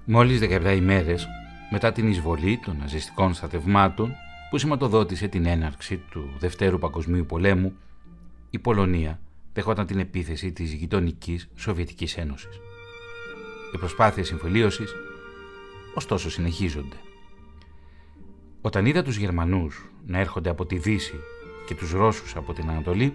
Μόλις 0.09 0.39
17 0.39 0.73
ημέρες 0.75 1.27
μετά 1.71 1.91
την 1.91 2.09
εισβολή 2.09 2.59
των 2.65 2.77
ναζιστικών 2.77 3.33
στρατευμάτων 3.33 4.13
που 4.49 4.57
σηματοδότησε 4.57 5.27
την 5.27 5.45
έναρξη 5.45 5.97
του 5.97 6.29
Δευτέρου 6.39 6.79
Παγκοσμίου 6.79 7.25
Πολέμου, 7.25 7.73
η 8.49 8.59
Πολωνία 8.59 9.19
δεχόταν 9.53 9.85
την 9.85 9.99
επίθεση 9.99 10.51
της 10.51 10.73
γειτονικής 10.73 11.49
Σοβιετικής 11.55 12.17
Ένωσης. 12.17 12.59
Οι 13.73 13.77
προσπάθειες 13.77 14.27
συμφιλίωσης 14.27 14.95
ωστόσο 15.93 16.29
συνεχίζονται. 16.29 16.95
Όταν 18.61 18.85
είδα 18.85 19.03
τους 19.03 19.17
Γερμανούς 19.17 19.91
να 20.05 20.19
έρχονται 20.19 20.49
από 20.49 20.65
τη 20.65 20.77
Δύση 20.77 21.15
και 21.67 21.75
τους 21.75 21.91
Ρώσους 21.91 22.35
από 22.35 22.53
την 22.53 22.69
Ανατολή, 22.69 23.13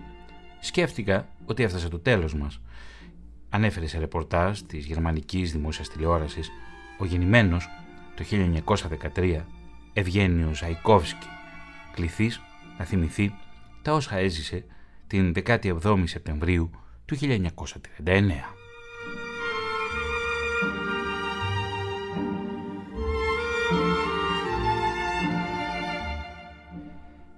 σκέφτηκα 0.61 1.29
ότι 1.45 1.63
έφτασε 1.63 1.89
το 1.89 1.99
τέλος 1.99 2.35
μας. 2.35 2.61
Ανέφερε 3.51 3.87
σε 3.87 3.99
ρεπορτάζ 3.99 4.61
της 4.61 4.87
γερμανικής 4.87 5.53
δημόσιας 5.53 5.89
τηλεόρασης 5.89 6.51
ο 7.03 7.05
γεννημένος 7.05 7.69
το 8.15 8.25
1913 9.15 9.41
Ευγένιος 9.93 10.59
Ζαϊκόβσκι, 10.59 11.27
κληθής 11.93 12.41
να 12.79 12.85
θυμηθεί 12.85 13.35
τα 13.83 13.93
όσα 13.93 14.17
έζησε 14.17 14.65
την 15.07 15.33
17η 15.45 16.03
Σεπτεμβρίου 16.05 16.71
του 17.05 17.17
1939. 17.17 17.41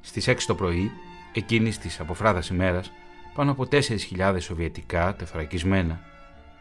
Στις 0.00 0.28
6 0.28 0.36
το 0.46 0.54
πρωί, 0.54 0.90
εκείνης 1.34 1.78
της 1.78 2.00
αποφράδας 2.00 2.48
ημέρας, 2.48 2.92
πάνω 3.34 3.50
από 3.50 3.66
4.000 3.70 4.36
σοβιετικά 4.40 5.14
τεθωρακισμένα 5.16 6.00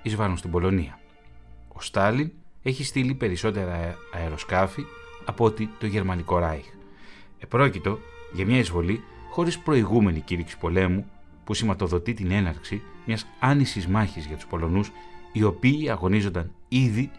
εισβάλλουν 0.02 0.38
στην 0.38 0.52
Πολωνία. 0.52 1.00
Ο 1.68 1.82
Στάλιν 1.82 2.32
έχει 2.63 2.84
στείλει 2.84 3.13
περισσότερα 3.13 3.98
αεροσκάφη 4.12 4.86
από 5.25 5.46
ότι 5.46 5.70
το 5.79 5.86
γερμανικό 5.86 6.38
Ράιχ. 6.38 6.65
Επρόκειτο 7.39 8.00
για 8.34 8.46
μια 8.46 8.58
εισβολή 8.58 9.03
χωρίς 9.29 9.60
προηγούμενη 9.60 10.20
κήρυξη 10.20 10.58
πολέμου 10.58 11.05
που 11.43 11.53
σηματοδοτεί 11.53 12.13
την 12.13 12.32
έναρξη 12.32 12.82
μιας 13.05 13.27
άνησης 13.39 13.88
μάχης 13.88 14.25
για 14.25 14.36
τους 14.36 14.46
Πολωνούς 14.46 14.91
οι 15.32 15.43
οποίοι 15.43 15.89
αγωνίζονταν 15.89 16.51
ήδη 16.67 17.12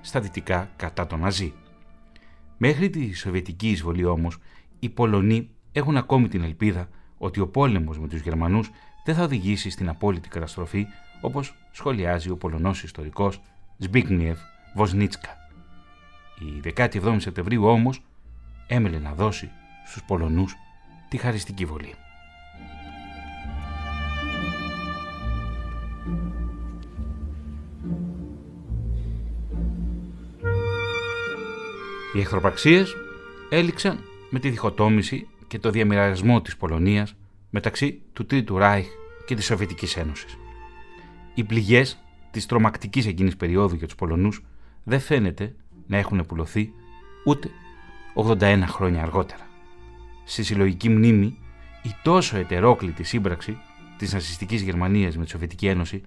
στα 0.00 0.20
δυτικά 0.20 0.70
κατά 0.76 1.06
τον 1.06 1.20
Ναζί. 1.20 1.52
Μέχρι 2.56 2.90
τη 2.90 3.14
Σοβιετική 3.14 3.70
εισβολή 3.70 4.04
όμως, 4.04 4.38
οι 4.78 4.88
Πολωνοί 4.88 5.50
έχουν 5.72 5.96
ακόμη 5.96 6.28
την 6.28 6.42
ελπίδα 6.42 6.88
ότι 7.18 7.40
ο 7.40 7.48
πόλεμος 7.48 7.98
με 7.98 8.08
τους 8.08 8.20
Γερμανούς 8.20 8.70
δεν 9.04 9.14
θα 9.14 9.22
οδηγήσει 9.22 9.70
στην 9.70 9.88
απόλυτη 9.88 10.28
καταστροφή 10.28 10.86
όπως 11.20 11.54
σχολιάζει 11.70 12.30
ο 12.30 12.36
Πολωνός 12.36 12.82
ιστορικός 12.82 13.40
Σμπίγνιεφ 13.78 14.38
Βοσνίτσκα. 14.74 15.36
Η 16.38 16.72
17η 16.76 17.16
Σεπτεμβρίου 17.16 17.64
όμως 17.64 18.02
έμελε 18.66 18.98
να 18.98 19.12
δώσει 19.12 19.50
στους 19.86 20.02
Πολωνούς 20.02 20.54
τη 21.08 21.16
χαριστική 21.16 21.64
βολή. 21.64 21.94
Οι 32.14 32.20
εχθροπραξίες 32.20 32.94
έληξαν 33.50 34.00
με 34.30 34.38
τη 34.38 34.50
διχοτόμηση 34.50 35.28
και 35.46 35.58
το 35.58 35.70
διαμοιρασμό 35.70 36.40
της 36.40 36.56
Πολωνίας 36.56 37.14
μεταξύ 37.50 38.02
του 38.12 38.26
Τρίτου 38.26 38.58
Ράιχ 38.58 38.86
και 39.26 39.34
της 39.34 39.44
Σοβιετικής 39.44 39.96
Ένωσης. 39.96 40.36
Οι 41.34 41.44
πληγές 41.44 42.02
της 42.30 42.46
τρομακτικής 42.46 43.06
εκείνης 43.06 43.36
περίοδου 43.36 43.74
για 43.74 43.86
τους 43.86 43.96
Πολωνούς 43.96 44.42
δεν 44.84 45.00
φαίνεται 45.00 45.54
να 45.86 45.96
έχουν 45.96 46.26
πουλωθεί 46.26 46.72
ούτε 47.24 47.50
81 48.14 48.62
χρόνια 48.66 49.02
αργότερα. 49.02 49.46
Στη 50.24 50.42
συλλογική 50.42 50.88
μνήμη, 50.88 51.38
η 51.82 51.94
τόσο 52.02 52.36
ετερόκλητη 52.36 53.02
σύμπραξη 53.02 53.58
της 53.96 54.12
ναζιστικής 54.12 54.62
Γερμανίας 54.62 55.16
με 55.16 55.24
τη 55.24 55.30
Σοβιετική 55.30 55.66
Ένωση 55.66 56.02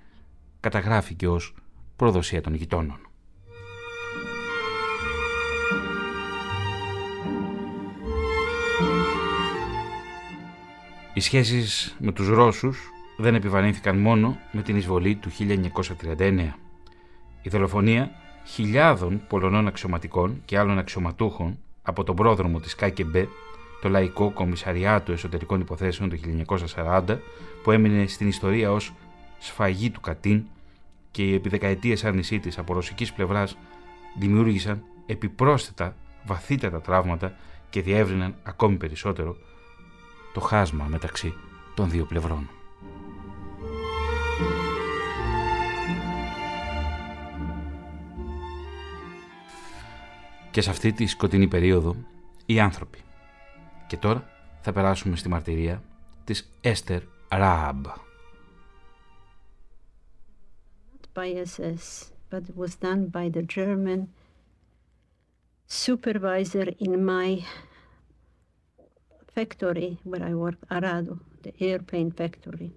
καταγράφηκε 0.60 1.28
ως 1.28 1.56
προδοσία 1.96 2.42
των 2.42 2.54
γειτόνων. 2.54 3.00
Οι 11.14 11.20
σχέσεις 11.20 11.96
με 12.00 12.12
τους 12.12 12.28
Ρώσους 12.28 12.90
δεν 13.18 13.36
επιβαρύνθηκαν 13.36 13.98
μόνο 13.98 14.38
με 14.52 14.62
την 14.62 14.76
εισβολή 14.76 15.16
του 15.16 15.30
1939. 16.18 16.54
Η 17.42 17.50
δολοφονία 17.50 18.12
χιλιάδων 18.46 19.22
Πολωνών 19.28 19.68
αξιωματικών 19.68 20.42
και 20.46 20.58
άλλων 20.58 20.78
αξιωματούχων 20.78 21.58
από 21.82 22.04
τον 22.04 22.16
πρόδρομο 22.16 22.60
της 22.60 22.76
ΚΑΚΕΜΠΕ, 22.76 23.28
το 23.82 23.90
Λαϊκό 23.90 24.32
Κομισαριάτο 24.32 25.12
Εσωτερικών 25.12 25.60
Υποθέσεων 25.60 26.10
του 26.10 26.20
1940, 26.76 27.18
που 27.64 27.72
έμεινε 27.72 28.08
στην 28.08 28.28
ιστορία 28.28 28.72
ως 28.72 28.94
σφαγή 29.40 29.90
του 29.90 30.02
Κατίν 30.02 30.44
και 31.12 31.24
η 31.24 31.34
επιδεκαετίες 31.34 32.04
άρνησή 32.06 32.40
της 32.40 32.58
από 32.58 32.74
ρωσικής 32.74 33.14
πλευράς 33.14 33.58
δημιούργησαν 34.20 34.84
επιπρόσθετα 35.06 35.96
βαθύτερα 36.26 36.82
τραύματα 36.82 37.34
και 37.70 37.82
διεύρυναν 37.82 38.36
ακόμη 38.44 38.76
περισσότερο 38.76 39.38
το 40.34 40.40
χάσμα 40.40 40.86
μεταξύ 40.90 41.34
των 41.76 41.90
δύο 41.90 42.06
πλευρών. 42.06 42.50
Και 50.56 50.62
σε 50.62 50.70
αυτή 50.70 50.94
τη 50.94 51.06
σκοτεινή 51.06 51.48
περίοδο 51.48 51.96
οι 52.46 52.60
άνθρωποι. 52.60 53.00
Και 53.88 53.98
τώρα 53.98 54.30
θα 54.62 54.72
περάσουμε 54.74 55.16
στη 55.16 55.30
μαρτυρία 55.30 55.84
της 56.24 56.52
Έστερ 56.62 57.02
Ράαμπ. 57.30 57.86
by 61.14 61.44
SS, 61.56 62.12
but 62.30 62.42
it 62.50 62.56
was 62.56 62.76
done 62.76 63.02
by 63.18 63.30
the 63.36 63.44
German 63.56 64.02
supervisor 65.84 66.68
in 66.86 66.94
my 67.14 67.30
factory 69.36 69.92
where 70.10 70.24
I 70.32 70.34
worked, 70.44 70.64
Arado, 70.76 71.16
the 71.44 71.54
airplane 71.70 72.12
factory. 72.22 72.72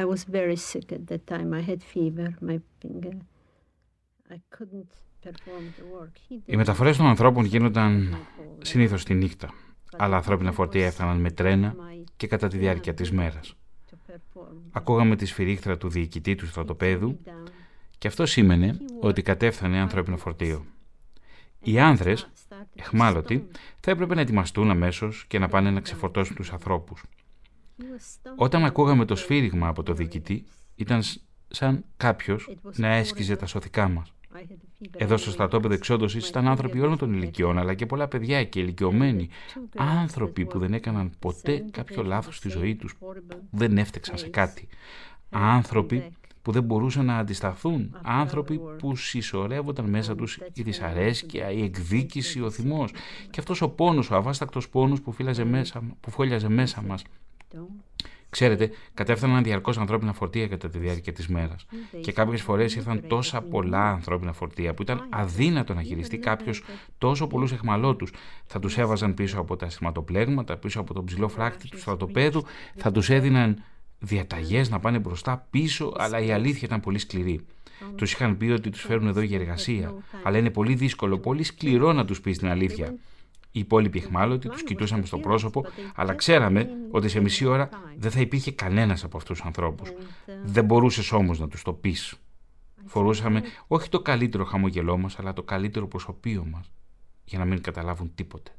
I 0.00 0.04
was 0.12 0.20
very 0.38 0.58
sick 0.70 0.88
at 0.92 1.06
that 1.10 1.26
time. 1.26 1.48
I 1.60 1.62
had 1.70 1.80
fever, 1.94 2.28
my 2.40 2.58
finger. 2.80 3.16
I 4.36 4.38
couldn't 4.56 4.92
οι 6.44 6.56
μεταφορές 6.56 6.96
των 6.96 7.06
ανθρώπων 7.06 7.44
γίνονταν 7.44 8.16
συνήθως 8.62 9.04
τη 9.04 9.14
νύχτα, 9.14 9.50
αλλά 9.96 10.16
ανθρώπινα 10.16 10.52
φορτία 10.52 10.86
έφταναν 10.86 11.20
με 11.20 11.30
τρένα 11.30 11.74
και 12.16 12.26
κατά 12.26 12.48
τη 12.48 12.58
διάρκεια 12.58 12.94
της 12.94 13.10
μέρας. 13.10 13.54
Ακούγαμε 14.70 15.16
τη 15.16 15.26
σφυρίχτρα 15.26 15.76
του 15.76 15.88
διοικητή 15.88 16.34
του 16.34 16.46
στρατοπέδου 16.46 17.18
και 17.98 18.08
αυτό 18.08 18.26
σήμαινε 18.26 18.76
ότι 19.00 19.22
κατέφθανε 19.22 19.78
ανθρώπινο 19.80 20.16
φορτίο. 20.16 20.64
Οι 21.62 21.78
άνδρες, 21.78 22.30
εχμάλωτοι, 22.74 23.48
θα 23.80 23.90
έπρεπε 23.90 24.14
να 24.14 24.20
ετοιμαστούν 24.20 24.70
αμέσως 24.70 25.24
και 25.28 25.38
να 25.38 25.48
πάνε 25.48 25.70
να 25.70 25.80
ξεφορτώσουν 25.80 26.36
τους 26.36 26.52
ανθρώπους. 26.52 27.04
Όταν 28.36 28.64
ακούγαμε 28.64 29.04
το 29.04 29.14
σφύριγμα 29.14 29.68
από 29.68 29.82
το 29.82 29.92
διοικητή, 29.92 30.44
ήταν 30.74 31.02
σαν 31.48 31.84
κάποιος 31.96 32.56
να 32.76 32.88
έσκιζε 32.88 33.36
τα 33.36 33.46
σωθικά 33.46 33.88
μας. 33.88 34.12
Εδώ 34.96 35.16
στο 35.16 35.30
στρατόπεδο 35.30 35.74
εξόντωση 35.74 36.18
ήταν 36.18 36.48
άνθρωποι 36.48 36.80
όλων 36.80 36.98
των 36.98 37.12
ηλικιών, 37.12 37.58
αλλά 37.58 37.74
και 37.74 37.86
πολλά 37.86 38.08
παιδιά 38.08 38.44
και 38.44 38.60
ηλικιωμένοι. 38.60 39.28
Άνθρωποι 39.76 40.44
που 40.44 40.58
δεν 40.58 40.72
έκαναν 40.72 41.12
ποτέ 41.18 41.64
κάποιο 41.70 42.02
λάθος 42.02 42.36
στη 42.36 42.48
ζωή 42.48 42.76
τους, 42.76 42.96
που 42.96 43.14
δεν 43.50 43.78
έφτεξαν 43.78 44.18
σε 44.18 44.28
κάτι. 44.28 44.68
Άνθρωποι 45.30 46.12
που 46.42 46.52
δεν 46.52 46.62
μπορούσαν 46.62 47.04
να 47.04 47.18
αντισταθούν, 47.18 47.96
άνθρωποι 48.02 48.60
που 48.78 48.96
συσσωρεύονταν 48.96 49.84
μέσα 49.84 50.14
τους 50.14 50.38
η 50.52 50.62
δυσαρέσκεια, 50.62 51.50
η 51.50 51.62
εκδίκηση, 51.62 52.40
ο 52.40 52.50
θυμός. 52.50 52.92
και 53.30 53.40
αυτός 53.40 53.60
ο 53.60 53.68
πόνος, 53.68 54.10
ο 54.10 54.14
αβάστακτος 54.14 54.68
πόνος 54.68 55.00
που, 55.00 55.14
μέσα, 55.44 55.82
που 56.00 56.10
φόλιαζε 56.10 56.48
μέσα 56.48 56.82
μας. 56.82 57.02
Ξέρετε, 58.30 58.70
κατέφθαναν 58.94 59.42
διαρκώς 59.42 59.78
ανθρώπινα 59.78 60.12
φορτία 60.12 60.48
κατά 60.48 60.68
τη 60.68 60.78
διάρκεια 60.78 61.12
της 61.12 61.28
μέρας. 61.28 61.66
Και 62.00 62.12
κάποιες 62.12 62.42
φορές 62.42 62.74
ήρθαν 62.74 63.04
τόσα 63.08 63.42
πολλά 63.42 63.90
ανθρώπινα 63.90 64.32
φορτία 64.32 64.74
που 64.74 64.82
ήταν 64.82 65.06
αδύνατο 65.08 65.74
να 65.74 65.82
χειριστεί 65.82 66.18
κάποιος 66.18 66.62
τόσο 66.98 67.26
πολλούς 67.26 67.52
εχμαλώτους. 67.52 68.12
Θα 68.46 68.58
τους 68.58 68.78
έβαζαν 68.78 69.14
πίσω 69.14 69.40
από 69.40 69.56
τα 69.56 69.68
σηματοπλέγματα, 69.68 70.56
πίσω 70.56 70.80
από 70.80 70.94
τον 70.94 71.04
ψηλό 71.04 71.28
φράκτη 71.28 71.68
του 71.68 71.78
στρατοπέδου, 71.78 72.44
θα 72.76 72.92
τους 72.92 73.10
έδιναν 73.10 73.62
διαταγές 73.98 74.70
να 74.70 74.78
πάνε 74.78 74.98
μπροστά, 74.98 75.46
πίσω, 75.50 75.92
αλλά 75.96 76.20
η 76.20 76.32
αλήθεια 76.32 76.62
ήταν 76.62 76.80
πολύ 76.80 76.98
σκληρή. 76.98 77.40
Τους 77.96 78.12
είχαν 78.12 78.36
πει 78.36 78.46
ότι 78.46 78.70
τους 78.70 78.80
φέρουν 78.80 79.06
εδώ 79.06 79.20
για 79.20 79.38
εργασία, 79.38 79.94
αλλά 80.22 80.38
είναι 80.38 80.50
πολύ 80.50 80.74
δύσκολο, 80.74 81.18
πολύ 81.18 81.42
σκληρό 81.42 81.92
να 81.92 82.04
τους 82.04 82.20
πεις 82.20 82.38
την 82.38 82.48
αλήθεια. 82.48 82.94
Οι 83.52 83.58
υπόλοιποι 83.60 83.98
εχμάλωτοι 83.98 84.48
τους 84.48 84.62
κοιτούσαμε 84.62 85.06
στο 85.06 85.18
πρόσωπο, 85.18 85.64
αλλά 85.94 86.14
ξέραμε 86.14 86.68
ότι 86.90 87.08
σε 87.08 87.20
μισή 87.20 87.44
ώρα 87.44 87.68
δεν 87.96 88.10
θα 88.10 88.20
υπήρχε 88.20 88.52
κανένας 88.52 89.04
από 89.04 89.16
αυτούς 89.16 89.36
τους 89.36 89.46
ανθρώπους. 89.46 89.92
Δεν 90.44 90.64
μπορούσες 90.64 91.12
όμως 91.12 91.38
να 91.38 91.48
τους 91.48 91.62
το 91.62 91.72
πεις. 91.72 92.14
Φορούσαμε 92.86 93.42
όχι 93.66 93.88
το 93.88 94.00
καλύτερο 94.00 94.44
χαμογελό 94.44 94.96
μας, 94.98 95.18
αλλά 95.18 95.32
το 95.32 95.42
καλύτερο 95.42 95.86
προσωπείο 95.86 96.46
μας, 96.50 96.70
για 97.24 97.38
να 97.38 97.44
μην 97.44 97.60
καταλάβουν 97.60 98.14
τίποτε. 98.14 98.50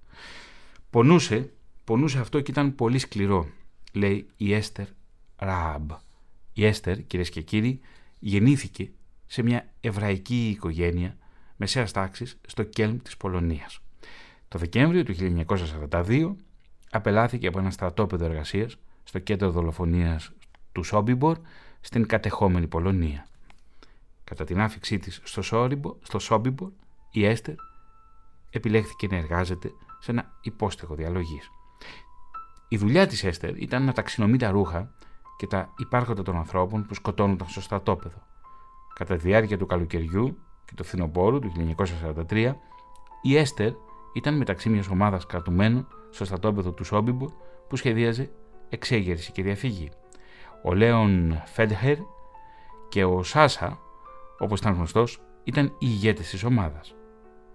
Πονούσε, 0.90 1.52
πονούσε 1.84 2.20
αυτό 2.20 2.42
και 2.42 2.52
ήταν 2.52 2.76
πολύ 2.76 2.98
σκληρό, 2.98 3.48
λέει 3.94 4.28
η 4.38 4.54
Έστερ 4.54 4.86
Ραάμπ. 5.36 5.92
Η 6.54 6.66
Έστερ, 6.66 7.06
κυρίες 7.08 7.30
και 7.30 7.42
κύριοι, 7.42 7.80
γεννήθηκε 8.20 8.92
σε 9.26 9.42
μια 9.42 9.70
εβραϊκή 9.80 10.50
οικογένεια 10.50 11.18
μεσαίας 11.56 11.92
τάξης 11.92 12.40
στο 12.48 12.64
Κέλμ 12.64 12.98
της 12.98 13.18
Πολωνίας. 13.18 13.80
Το 14.52 14.60
Δεκέμβριο 14.60 15.04
του 15.04 15.16
1942 15.90 16.36
απελάθηκε 16.92 17.48
από 17.48 17.60
ένα 17.60 17.72
στρατόπεδο 17.72 18.26
εργασίας 18.26 18.78
στο 19.04 19.20
κέντρο 19.20 19.52
δολοφονίας 19.52 20.32
του 20.72 20.84
Σόμπιμπορ 20.84 21.38
στην 21.82 22.08
κατεχόμενη 22.08 22.68
Πολωνία. 22.68 23.28
Κατά 24.24 24.44
την 24.44 24.62
άφιξή 24.62 25.00
της 25.00 25.22
στο, 25.24 25.42
Σόριμπο, 25.42 25.96
στο 26.02 26.20
Σόμπιμπορ, 26.20 26.72
η 27.12 27.26
Έστερ 27.26 27.56
επιλέχθηκε 28.50 29.08
να 29.08 29.16
εργάζεται 29.16 29.72
σε 30.00 30.12
ένα 30.12 30.32
υπόστεγο 30.42 30.96
διαλογής. 30.96 31.50
Η 32.68 32.78
δουλειά 32.78 33.08
της 33.08 33.24
Έστερ 33.24 33.58
ήταν 33.58 33.84
να 33.84 33.94
ταξινομεί 33.94 34.38
τα 34.38 34.50
ρούχα 34.50 34.92
και 35.38 35.48
τα 35.48 35.74
υπάρχοντα 35.78 36.24
των 36.24 36.36
ανθρώπων 36.36 36.86
που 36.86 36.94
σκοτώνονταν 36.94 37.48
στο 37.48 37.62
στρατόπεδο. 37.62 38.22
Κατά 38.96 39.16
τη 39.16 39.22
διάρκεια 39.22 39.58
του 39.58 39.66
καλοκαιριού 39.66 40.38
και 40.66 40.74
του 40.76 40.84
φθινοπόρου 40.84 41.40
του 41.40 41.76
1943, 42.30 42.54
η 43.22 43.38
Έστερ 43.38 43.74
ήταν 44.14 44.38
μεταξύ 44.38 44.70
μιας 44.70 44.88
ομάδας 44.88 45.26
κρατουμένων 45.26 45.88
στο 46.10 46.26
στρατόπεδο 46.26 46.72
του 46.72 46.84
Σόμπιμπορ 46.84 47.32
που 47.68 47.76
σχεδίαζε 47.76 48.32
εξέγερση 48.70 49.32
και 49.32 49.44
διαφυγή. 49.44 49.90
Ο 50.64 50.74
Λέον 50.74 51.42
Φέντχερ 51.46 51.98
και 52.90 53.04
ο 53.04 53.24
Σάσα, 53.24 53.80
όπως 54.40 54.60
ήταν 54.60 54.74
γνωστός, 54.74 55.22
ήταν 55.44 55.66
οι 55.66 55.76
ηγέτες 55.80 56.30
της 56.30 56.44
ομάδας. 56.44 56.96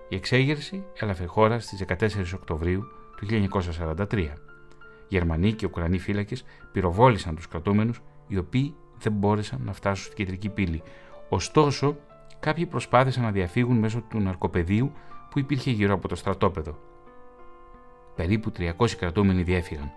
Η 0.09 0.17
εξέγερση 0.17 0.85
έλαβε 1.01 1.27
χώρα 1.27 1.61
στις 1.61 1.79
14 1.79 2.35
Οκτωβρίου 2.35 2.83
του 3.17 3.27
1943. 3.27 4.33
Γερμανοί 5.09 5.53
και 5.53 5.67
Ουκρανοί 5.67 5.99
φύλακες 5.99 6.45
πυροβόλησαν 6.73 7.35
τους 7.35 7.49
κρατούμενους, 7.49 8.01
οι 8.29 8.37
οποίοι 8.37 8.75
δεν 8.99 9.13
μπόρεσαν 9.13 9.61
να 9.65 9.73
φτάσουν 9.73 10.05
στην 10.05 10.17
κεντρική 10.17 10.49
πύλη. 10.49 10.83
Ωστόσο, 11.29 11.97
κάποιοι 12.41 12.67
προσπάθησαν 12.67 13.23
να 13.23 13.31
διαφύγουν 13.31 13.77
μέσω 13.77 14.01
του 14.01 14.21
ναρκοπεδίου 14.21 14.93
που 15.37 15.43
υπήρχε 15.43 15.71
γύρω 15.71 15.95
από 15.95 16.09
το 16.09 16.15
στρατόπεδο. 16.17 16.79
Περίπου 18.15 18.53
300 18.59 18.91
κρατούμενοι 18.91 19.43
διέφυγαν. 19.43 19.93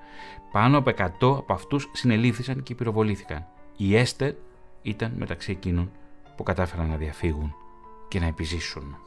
Πάνω 0.51 0.77
από 0.77 0.91
100 0.97 1.37
από 1.37 1.53
αυτούς 1.53 1.89
συνελήφθησαν 1.93 2.63
και 2.63 2.75
πυροβολήθηκαν. 2.75 3.45
Η 3.77 3.95
Έστερ 3.95 4.33
ήταν 4.81 5.13
μεταξύ 5.17 5.51
εκείνων 5.51 5.91
που 6.35 6.43
κατάφεραν 6.43 6.87
να 6.87 6.95
διαφύγουν 6.95 7.55
και 8.07 8.19
να 8.19 8.25
επιζήσουν. 8.25 8.97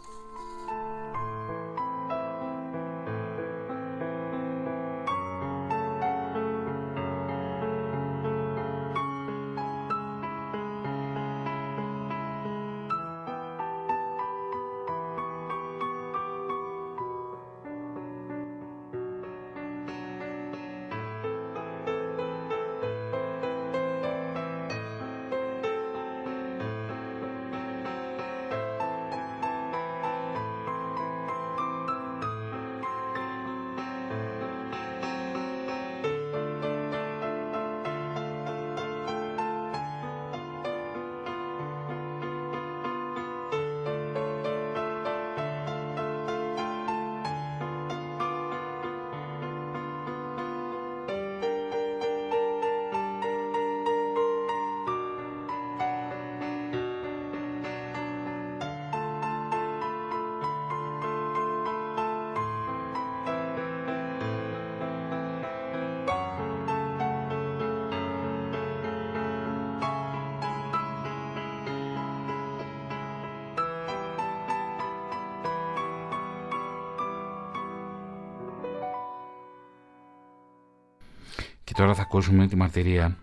Και 81.72 81.78
τώρα 81.78 81.94
θα 81.94 82.02
ακούσουμε 82.02 82.46
τη 82.46 82.56
μαρτυρία 82.56 83.16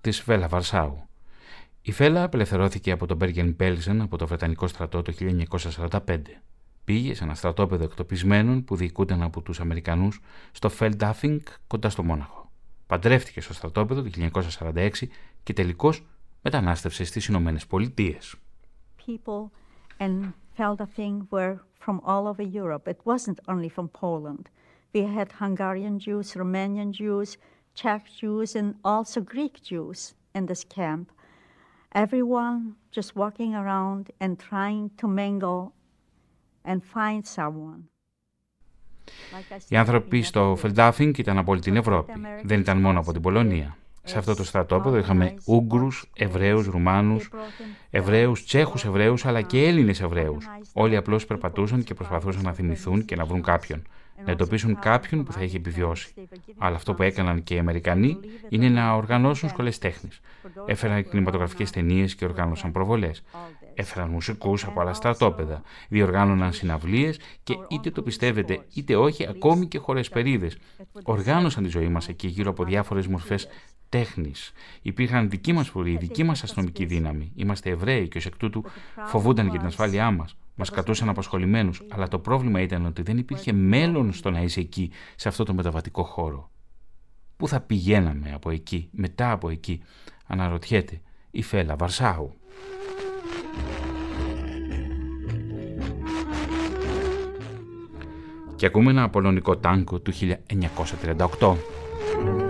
της 0.00 0.22
Βέλα 0.22 0.48
Βαρσάου. 0.48 1.06
Η 1.82 1.92
Φέλα 1.92 2.22
απελευθερώθηκε 2.22 2.90
από 2.90 3.06
τον 3.06 3.16
Μπέργεν 3.16 3.56
Πέλσεν 3.56 4.00
από 4.00 4.16
το 4.16 4.26
Βρετανικό 4.26 4.66
στρατό 4.66 5.02
το 5.02 5.12
1945. 5.78 5.98
Πήγε 6.84 7.14
σε 7.14 7.24
ένα 7.24 7.34
στρατόπεδο 7.34 7.84
εκτοπισμένων 7.84 8.64
που 8.64 8.76
διοικούνταν 8.76 9.22
από 9.22 9.42
τους 9.42 9.60
Αμερικανούς 9.60 10.20
στο 10.52 10.68
Φελντάφινγκ 10.68 11.40
κοντά 11.66 11.90
στο 11.90 12.02
Μόναχο. 12.02 12.50
Παντρεύτηκε 12.86 13.40
στο 13.40 13.52
στρατόπεδο 13.54 14.02
το 14.02 14.10
1946 14.70 14.90
και 15.42 15.52
τελικώς 15.52 16.06
μετανάστευσε 16.42 17.04
στις 17.04 17.26
Ηνωμένες 17.26 17.66
Πολιτείες. 17.66 18.34
People 19.06 19.50
in 19.98 20.32
Feldafing 20.58 21.28
were 21.30 21.56
from 21.84 21.98
all 22.04 22.26
over 22.26 22.42
Europe. 22.62 22.88
It 22.88 22.98
wasn't 23.04 23.38
only 23.46 23.68
from 23.76 23.88
Poland. 24.00 24.44
We 24.94 25.02
had 25.16 25.28
Hungarian 25.40 25.98
Jews, 25.98 26.26
Romanian 26.42 26.90
Jews, 27.00 27.30
Czech 27.82 28.02
Jews 28.20 28.56
and 28.56 28.74
also 28.82 29.20
Greek 29.20 29.54
Jews 29.70 30.14
in 30.34 30.46
this 30.46 30.64
camp. 30.76 31.06
Everyone 32.04 32.58
just 32.96 33.10
walking 33.14 33.52
around 33.54 34.02
and 34.22 34.32
trying 34.50 34.84
to 35.00 35.06
mingle 35.08 35.72
and 36.64 36.80
find 36.94 37.22
someone. 37.36 37.82
Οι 39.68 39.76
άνθρωποι 39.76 40.22
στο 40.22 40.54
Φελντάφινγκ 40.58 41.18
ήταν 41.18 41.38
από 41.38 41.52
όλη 41.52 41.60
την 41.60 41.76
Ευρώπη. 41.76 42.12
Δεν 42.44 42.60
ήταν 42.60 42.80
μόνο 42.80 42.98
από 42.98 43.12
την 43.12 43.22
Πολωνία. 43.22 43.76
Σε 44.02 44.18
αυτό 44.18 44.34
το 44.34 44.44
στρατόπεδο 44.44 44.96
είχαμε 44.96 45.34
Ούγγρους, 45.44 46.10
Εβραίους, 46.16 46.66
Ρουμάνους, 46.66 47.30
Εβραίους, 47.90 48.44
Τσέχους 48.44 48.84
Εβραίους 48.84 49.26
αλλά 49.26 49.42
και 49.42 49.66
Έλληνες 49.66 50.00
Εβραίους. 50.00 50.46
Όλοι 50.72 50.96
απλώς 50.96 51.26
περπατούσαν 51.26 51.84
και 51.84 51.94
προσπαθούσαν 51.94 52.42
να 52.42 52.52
θυμηθούν 52.52 53.04
και 53.04 53.16
να 53.16 53.24
βρουν 53.24 53.42
κάποιον 53.42 53.82
να 54.24 54.32
εντοπίσουν 54.32 54.78
κάποιον 54.78 55.24
που 55.24 55.32
θα 55.32 55.40
έχει 55.40 55.56
επιβιώσει. 55.56 56.14
Αλλά 56.58 56.76
αυτό 56.76 56.94
που 56.94 57.02
έκαναν 57.02 57.42
και 57.42 57.54
οι 57.54 57.58
Αμερικανοί 57.58 58.18
είναι 58.48 58.68
να 58.68 58.94
οργανώσουν 58.94 59.48
σχολές 59.48 59.78
τέχνης. 59.78 60.20
Έφεραν 60.66 61.08
κινηματογραφικές 61.08 61.70
ταινίες 61.70 62.14
και 62.14 62.24
οργάνωσαν 62.24 62.72
προβολές. 62.72 63.22
Έφεραν 63.74 64.08
μουσικούς 64.08 64.64
από 64.64 64.80
άλλα 64.80 64.92
στρατόπεδα, 64.92 65.62
διοργάνωναν 65.88 66.52
συναυλίες 66.52 67.20
και 67.42 67.54
είτε 67.68 67.90
το 67.90 68.02
πιστεύετε 68.02 68.60
είτε 68.74 68.96
όχι, 68.96 69.28
ακόμη 69.28 69.66
και 69.66 69.78
χωρεσπερίδες. 69.78 70.58
Οργάνωσαν 71.02 71.62
τη 71.62 71.68
ζωή 71.68 71.88
μας 71.88 72.08
εκεί 72.08 72.26
γύρω 72.26 72.50
από 72.50 72.64
διάφορες 72.64 73.06
μορφές 73.06 73.48
τέχνης. 73.88 74.52
Υπήρχαν 74.82 75.30
δικοί 75.30 75.52
μας 75.52 75.68
φορεί, 75.68 75.96
δική 75.96 76.22
μας 76.22 76.42
αστυνομική 76.42 76.84
δύναμη. 76.84 77.32
Είμαστε 77.34 77.70
Εβραίοι 77.70 78.08
και 78.08 78.18
ως 78.18 78.26
εκ 78.26 78.36
τούτου 78.36 78.64
φοβούνταν 79.04 79.48
για 79.48 79.58
την 79.58 79.66
ασφάλειά 79.66 80.10
μας. 80.10 80.36
Μας 80.58 80.70
κρατούσαν 80.70 81.08
απασχολημένους, 81.08 81.82
αλλά 81.88 82.08
το 82.08 82.18
πρόβλημα 82.18 82.60
ήταν 82.60 82.86
ότι 82.86 83.02
δεν 83.02 83.18
υπήρχε 83.18 83.52
μέλλον 83.52 84.12
στο 84.12 84.30
να 84.30 84.40
είσαι 84.40 84.60
εκεί, 84.60 84.90
σε 85.16 85.28
αυτό 85.28 85.44
το 85.44 85.54
μεταβατικό 85.54 86.02
χώρο. 86.02 86.50
Πού 87.36 87.48
θα 87.48 87.60
πηγαίναμε 87.60 88.32
από 88.32 88.50
εκεί, 88.50 88.88
μετά 88.92 89.30
από 89.30 89.50
εκεί, 89.50 89.82
αναρωτιέται 90.26 91.00
η 91.30 91.42
Φέλα 91.42 91.76
Βαρσάου. 91.76 92.34
Και 98.56 98.66
ακούμε 98.66 98.90
ένα 98.90 99.08
πολωνικό 99.08 99.56
τάγκο 99.56 100.00
του 100.00 100.12
1938. 100.12 102.45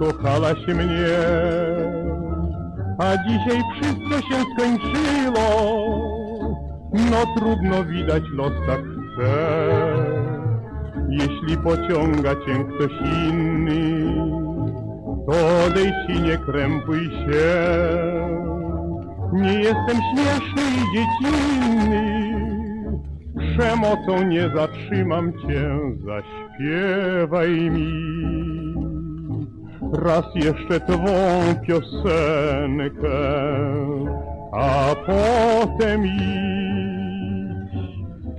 kochałaś 0.00 0.66
mnie, 0.66 1.18
a 2.98 3.16
dzisiaj 3.28 3.62
wszystko 3.72 4.28
się 4.28 4.44
skończyło, 4.54 5.48
no 7.10 7.36
trudno 7.36 7.84
widać 7.84 8.22
los 8.32 8.52
tak 8.66 8.80
chce, 8.80 9.32
jeśli 11.08 11.56
pociąga 11.56 12.34
cię 12.34 12.64
ktoś 12.64 12.92
inny, 13.28 14.14
to 15.26 15.64
odejdź 15.66 15.94
i 16.08 16.22
nie 16.22 16.38
krępuj 16.38 17.04
się, 17.04 17.64
nie 19.32 19.54
jestem 19.54 19.96
śmieszny 20.10 20.62
i 20.62 20.96
dziecinny, 20.96 22.32
przemocą 23.36 24.22
nie 24.22 24.50
zatrzymam 24.54 25.32
cię, 25.32 25.70
zaśpiewaj 26.04 27.70
mi 27.70 28.89
raz 29.92 30.24
jeszcze 30.34 30.80
twą 30.80 31.04
piosenkę, 31.66 33.18
a 34.52 34.94
potem 35.06 36.06
idź 36.06 36.30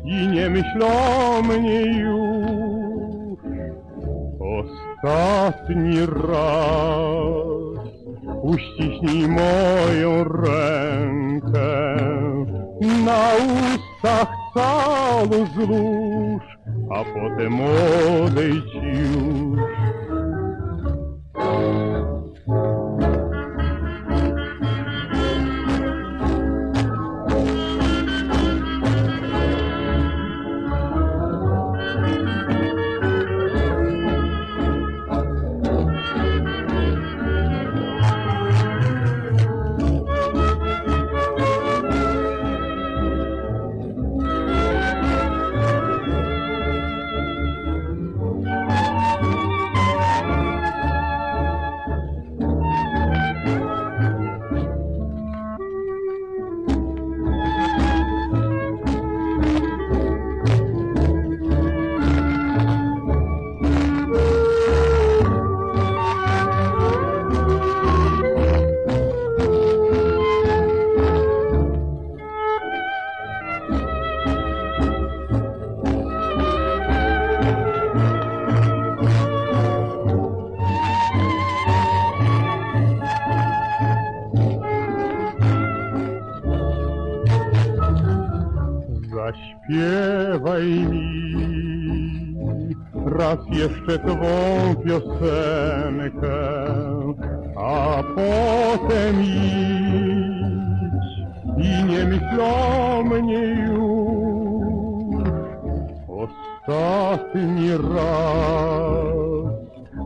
i 0.05 0.27
nie 0.27 0.49
myśl 0.49 0.83
o 0.83 1.41
mnie 1.41 1.81
już 1.81 3.01
ostatni 4.41 6.05
raz. 6.05 7.91
Uściśnij 8.41 9.27
moją 9.27 10.23
rękę 10.23 11.95
na 13.05 13.29
ustach 13.35 14.33
calu 14.53 15.45
złóż, 15.55 16.43
a 16.91 17.03
potem 17.03 17.53
odejdź 18.25 18.73
już. 18.73 19.70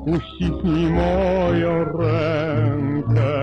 Uściśnij 0.06 0.92
moją 0.92 1.86
rękę, 1.86 3.34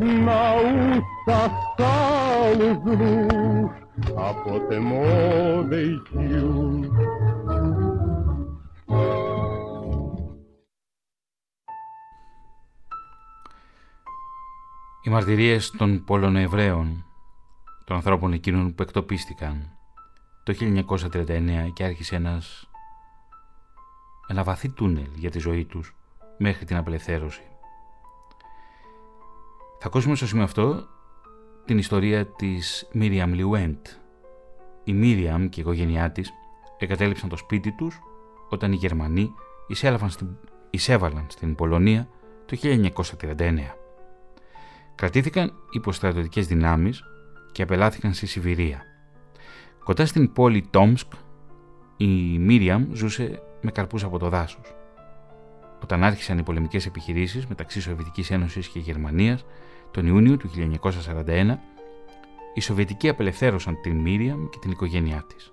na 0.00 0.54
ustach 0.54 1.52
cały 1.78 2.80
znów 2.84 3.70
a 4.16 4.34
potem 4.44 4.92
odejdź 4.92 6.10
już. 6.12 6.88
Οι 15.02 15.10
μαρτυρίες 15.10 15.70
των 15.70 16.04
Πολωνοεβραίων, 16.04 17.04
των 17.84 17.96
ανθρώπων 17.96 18.32
εκείνων 18.32 18.74
που 18.74 18.82
εκτοπίστηκαν 18.82 19.70
το 20.42 20.52
1939 20.52 21.72
και 21.72 21.84
άρχισε 21.84 22.16
ένας, 22.16 22.69
ένα 24.30 24.42
βαθύ 24.42 24.68
τούνελ 24.68 25.08
για 25.14 25.30
τη 25.30 25.38
ζωή 25.38 25.64
τους 25.64 25.96
μέχρι 26.38 26.64
την 26.64 26.76
απελευθέρωση. 26.76 27.42
Θα 29.78 29.86
ακούσουμε 29.86 30.14
στο 30.14 30.26
σημείο 30.26 30.44
αυτό 30.44 30.88
την 31.64 31.78
ιστορία 31.78 32.26
της 32.26 32.88
Μίριαμ 32.92 33.32
Λιουέντ. 33.32 33.86
Η 34.84 34.92
Μίριαμ 34.92 35.48
και 35.48 35.60
η 35.60 35.62
οικογένειά 35.62 36.12
της 36.12 36.32
εγκατέλειψαν 36.78 37.28
το 37.28 37.36
σπίτι 37.36 37.72
τους 37.72 38.00
όταν 38.48 38.72
οι 38.72 38.76
Γερμανοί 38.76 39.34
στην, 40.08 40.28
εισέβαλαν 40.70 41.26
στην 41.28 41.54
Πολωνία 41.54 42.08
το 42.46 42.56
1939. 42.62 43.58
Κρατήθηκαν 44.94 45.52
υπό 45.70 45.92
στρατιωτικές 45.92 46.46
δυνάμεις 46.46 47.04
και 47.52 47.62
απελάθηκαν 47.62 48.14
στη 48.14 48.26
Σιβηρία. 48.26 48.82
Κοντά 49.84 50.06
στην 50.06 50.32
πόλη 50.32 50.66
Τόμσκ, 50.70 51.12
η 51.96 52.38
Μίριαμ 52.38 52.86
ζούσε 52.92 53.42
με 53.60 53.70
καρπούς 53.70 54.04
από 54.04 54.18
το 54.18 54.28
δάσος. 54.28 54.74
Όταν 55.82 56.04
άρχισαν 56.04 56.38
οι 56.38 56.42
πολεμικές 56.42 56.86
επιχειρήσεις 56.86 57.46
μεταξύ 57.46 57.80
Σοβιετικής 57.80 58.30
Ένωσης 58.30 58.68
και 58.68 58.78
Γερμανίας, 58.78 59.44
τον 59.90 60.06
Ιούνιο 60.06 60.36
του 60.36 60.48
1941, 60.48 61.58
οι 62.54 62.60
Σοβιετικοί 62.60 63.08
απελευθέρωσαν 63.08 63.80
την 63.80 63.96
Μίριαμ 63.96 64.48
και 64.48 64.58
την 64.60 64.70
οικογένειά 64.70 65.24
της. 65.26 65.52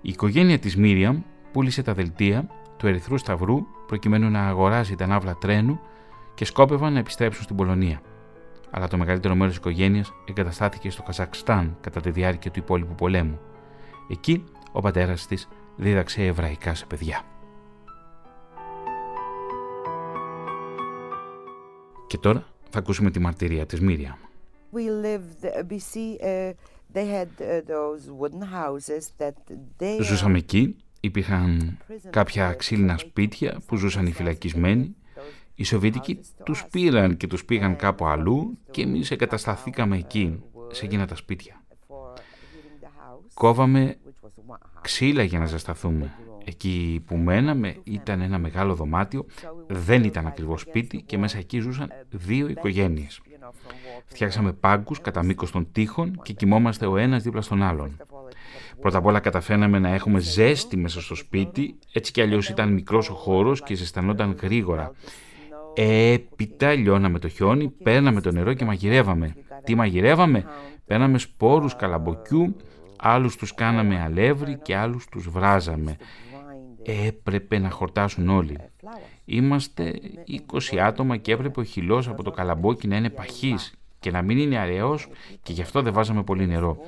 Η 0.00 0.08
οικογένεια 0.08 0.58
της 0.58 0.76
Μίριαμ 0.76 1.22
πούλησε 1.52 1.82
τα 1.82 1.94
δελτία 1.94 2.48
του 2.76 2.86
Ερυθρού 2.86 3.18
Σταυρού 3.18 3.66
προκειμένου 3.86 4.30
να 4.30 4.46
αγοράσει 4.46 4.96
τα 4.96 5.06
ναύλα 5.06 5.36
τρένου 5.36 5.80
και 6.34 6.44
σκόπευαν 6.44 6.92
να 6.92 6.98
επιστρέψουν 6.98 7.42
στην 7.42 7.56
Πολωνία. 7.56 8.00
αλλά 8.70 8.88
το 8.88 8.96
μεγαλύτερο 8.96 9.34
μέρος 9.34 9.48
της 9.48 9.58
οικογένειας 9.58 10.12
εγκαταστάθηκε 10.24 10.90
στο 10.90 11.02
Καζακστάν 11.02 11.76
κατά 11.80 12.00
τη 12.00 12.10
διάρκεια 12.10 12.50
του 12.50 12.58
υπόλοιπου 12.58 12.94
πολέμου. 12.94 13.38
Εκεί 14.08 14.44
ο 14.72 14.80
πατέρας 14.80 15.26
της 15.26 15.48
δίδαξε 15.76 16.24
εβραϊκά 16.24 16.74
σε 16.74 16.86
παιδιά. 16.86 17.22
Και 22.06 22.18
τώρα 22.18 22.46
θα 22.70 22.78
ακούσουμε 22.78 23.10
τη 23.10 23.18
μαρτυρία 23.18 23.66
της 23.66 23.80
Μύρια. 23.80 24.18
Ζούσαμε 30.02 30.38
εκεί, 30.38 30.76
υπήρχαν 31.00 31.78
κάποια 32.10 32.52
ξύλινα 32.52 32.98
σπίτια 32.98 33.60
που 33.66 33.76
ζούσαν 33.76 34.06
οι 34.06 34.12
φυλακισμένοι. 34.12 34.96
Οι 35.54 35.64
Σοβιετικοί 35.64 36.20
τους 36.44 36.66
πήραν 36.66 37.16
και 37.16 37.26
τους 37.26 37.44
πήγαν 37.44 37.76
κάπου 37.76 38.06
αλλού 38.06 38.58
και 38.70 38.82
εμείς 38.82 39.10
εγκατασταθήκαμε 39.10 39.96
εκεί, 39.96 40.42
σε 40.70 40.84
εκείνα 40.84 41.06
τα 41.06 41.14
σπίτια. 41.14 41.64
Κόβαμε 43.34 43.96
ξύλα 44.80 45.22
για 45.22 45.38
να 45.38 45.46
ζεσταθούμε. 45.46 46.12
Εκεί 46.44 47.02
που 47.06 47.16
μέναμε 47.16 47.76
ήταν 47.84 48.20
ένα 48.20 48.38
μεγάλο 48.38 48.74
δωμάτιο, 48.74 49.26
δεν 49.66 50.04
ήταν 50.04 50.26
ακριβώς 50.26 50.60
σπίτι 50.60 51.02
και 51.02 51.18
μέσα 51.18 51.38
εκεί 51.38 51.60
ζούσαν 51.60 51.88
δύο 52.10 52.48
οικογένειες. 52.48 53.20
Φτιάξαμε 54.06 54.52
πάγκους 54.52 55.00
κατά 55.00 55.22
μήκος 55.22 55.50
των 55.50 55.72
τείχων 55.72 56.20
και 56.22 56.32
κοιμόμαστε 56.32 56.86
ο 56.86 56.96
ένας 56.96 57.22
δίπλα 57.22 57.40
στον 57.40 57.62
άλλον. 57.62 57.96
Πρώτα 58.80 58.98
απ' 58.98 59.06
όλα 59.06 59.20
καταφέρναμε 59.20 59.78
να 59.78 59.88
έχουμε 59.88 60.18
ζέστη 60.18 60.76
μέσα 60.76 61.00
στο 61.00 61.14
σπίτι, 61.14 61.78
έτσι 61.92 62.12
κι 62.12 62.20
αλλιώς 62.20 62.48
ήταν 62.48 62.72
μικρός 62.72 63.10
ο 63.10 63.14
χώρος 63.14 63.62
και 63.62 63.74
ζεστανόταν 63.74 64.36
γρήγορα. 64.42 64.92
Έπειτα 65.74 66.72
λιώναμε 66.72 67.18
το 67.18 67.28
χιόνι, 67.28 67.68
παίρναμε 67.68 68.20
το 68.20 68.32
νερό 68.32 68.54
και 68.54 68.64
μαγειρεύαμε. 68.64 69.34
Τι 69.64 69.74
μαγειρεύαμε; 69.74 70.44
Παίρναμε 70.86 71.18
σπόρους 71.18 71.76
καλαμποκιού, 71.76 72.56
άλλους 72.98 73.36
τους 73.36 73.54
κάναμε 73.54 74.00
αλεύρι 74.00 74.58
και 74.62 74.76
άλλους 74.76 75.06
τους 75.06 75.28
βράζαμε 75.28 75.96
έπρεπε 76.86 77.58
να 77.58 77.70
χορτάσουν 77.70 78.28
όλοι. 78.28 78.58
Είμαστε 79.24 80.00
20 80.72 80.76
άτομα 80.76 81.16
και 81.16 81.32
έπρεπε 81.32 81.60
ο 81.60 81.62
χυλός 81.62 82.08
από 82.08 82.22
το 82.22 82.30
καλαμπόκι 82.30 82.88
να 82.88 82.96
είναι 82.96 83.10
παχής 83.10 83.74
και 84.00 84.10
να 84.10 84.22
μην 84.22 84.38
είναι 84.38 84.58
αραιός 84.58 85.08
και 85.42 85.52
γι' 85.52 85.62
αυτό 85.62 85.82
δεν 85.82 85.92
βάζαμε 85.92 86.22
πολύ 86.22 86.46
νερό. 86.46 86.78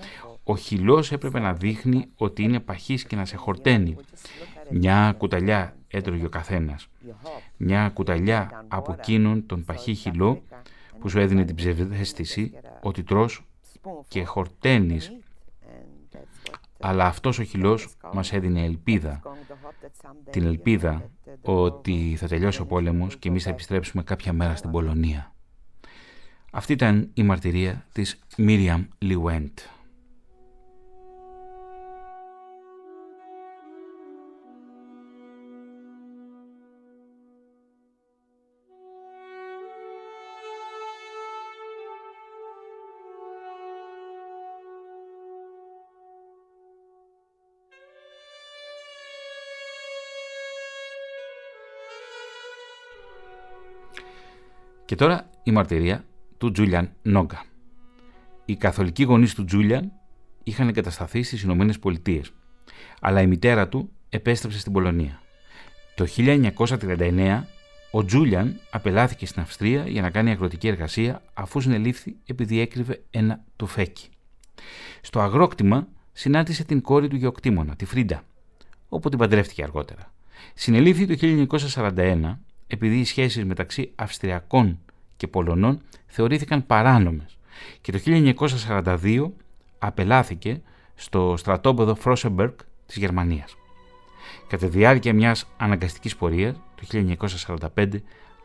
Ο 0.45 0.57
χυλός 0.57 1.13
έπρεπε 1.13 1.39
να 1.39 1.53
δείχνει 1.53 2.09
ότι 2.17 2.43
είναι 2.43 2.61
παχής 2.61 3.05
και 3.05 3.17
να 3.17 3.25
σε 3.25 3.37
χορταίνει. 3.37 3.97
Μια 4.71 5.15
κουταλιά 5.19 5.77
έτρωγε 5.89 6.25
ο 6.25 6.29
καθένας. 6.29 6.89
Μια 7.57 7.89
κουταλιά 7.89 8.65
από 8.69 8.97
εκείνον 8.99 9.47
τον 9.47 9.65
παχύ 9.65 9.95
χυλό 9.95 10.43
που 10.99 11.09
σου 11.09 11.19
έδινε 11.19 11.45
την 11.45 11.55
ψευδέστηση 11.55 12.53
ότι 12.83 13.03
τρως 13.03 13.45
και 14.09 14.25
χορταίνεις 14.25 15.13
αλλά 16.81 17.05
αυτός 17.05 17.39
ο 17.39 17.43
χυλός 17.43 17.97
μας 18.13 18.33
έδινε 18.33 18.65
ελπίδα. 18.65 19.21
Την 20.31 20.45
ελπίδα 20.45 21.11
ότι 21.43 22.17
θα 22.19 22.29
τελειώσει 22.29 22.61
ο 22.61 22.67
πόλεμος 22.67 23.17
και 23.17 23.29
εμείς 23.29 23.43
θα 23.43 23.51
επιστρέψουμε 23.51 24.03
κάποια 24.03 24.33
μέρα 24.33 24.57
στην 24.57 24.71
Πολωνία. 24.71 25.33
Αυτή 26.51 26.73
ήταν 26.73 27.11
η 27.15 27.23
μαρτυρία 27.23 27.87
της 27.93 28.19
Μίριαμ 28.37 28.85
Λιουέντ. 28.99 29.59
Και 54.89 54.95
τώρα 54.95 55.31
η 55.43 55.51
μαρτυρία 55.51 56.05
του 56.39 56.51
Τζούλιαν 56.51 56.93
Νόγκα. 57.03 57.45
Οι 58.45 58.57
καθολικοί 58.57 59.03
γονείς 59.03 59.35
του 59.35 59.45
Τζούλιαν 59.45 59.93
είχαν 60.43 60.69
εγκατασταθεί 60.69 61.23
στις 61.23 61.43
Ηνωμένες 61.43 61.79
Πολιτείες, 61.79 62.33
αλλά 63.01 63.21
η 63.21 63.27
μητέρα 63.27 63.69
του 63.69 63.91
επέστρεψε 64.09 64.59
στην 64.59 64.73
Πολωνία. 64.73 65.23
Το 65.95 66.07
1939 66.17 67.41
ο 67.91 68.05
Τζούλιαν 68.05 68.61
απελάθηκε 68.71 69.27
στην 69.27 69.43
Αυστρία 69.43 69.89
για 69.89 70.03
να 70.03 70.11
κάνει 70.11 70.31
αγροτική 70.31 70.69
εργασία 70.69 71.23
αφού 71.35 71.61
συνελήφθη 71.61 72.17
επειδή 72.27 72.61
έκρυβε 72.61 73.03
ένα 73.11 73.45
τουφέκι. 73.57 74.09
Στο 75.01 75.21
αγρόκτημα 75.21 75.89
συνάντησε 76.13 76.65
την 76.65 76.81
κόρη 76.81 77.09
του 77.09 77.17
γεωκτήμονα, 77.17 77.77
τη 77.77 77.85
Φρίντα, 77.85 78.23
όπου 78.89 79.09
την 79.09 79.19
παντρεύτηκε 79.19 79.63
αργότερα. 79.63 80.13
Συνελήφθη 80.55 81.07
το 81.07 81.47
1941 81.75 82.37
επειδή 82.69 82.99
οι 82.99 83.05
σχέσεις 83.05 83.45
μεταξύ 83.45 83.93
Αυστριακών 83.95 84.79
και 85.17 85.27
Πολωνών 85.27 85.81
θεωρήθηκαν 86.07 86.67
παράνομες 86.67 87.39
και 87.81 87.93
το 87.93 87.99
1942 88.05 89.31
απελάθηκε 89.79 90.61
στο 90.95 91.35
στρατόπεδο 91.37 91.95
Φλόσενμπουργκ 91.95 92.53
της 92.87 92.97
Γερμανίας. 92.97 93.57
Κατά 94.49 94.67
τη 94.67 94.79
διάρκεια 94.79 95.15
μιας 95.15 95.47
αναγκαστικής 95.57 96.17
πορείας, 96.17 96.61
το 96.75 96.87
1945 97.77 98.03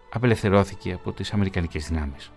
απελευθερώθηκε 0.10 0.94
από 0.94 1.12
τις 1.12 1.34
Αμερικανικές 1.34 1.88
δυνάμεις. 1.88 2.32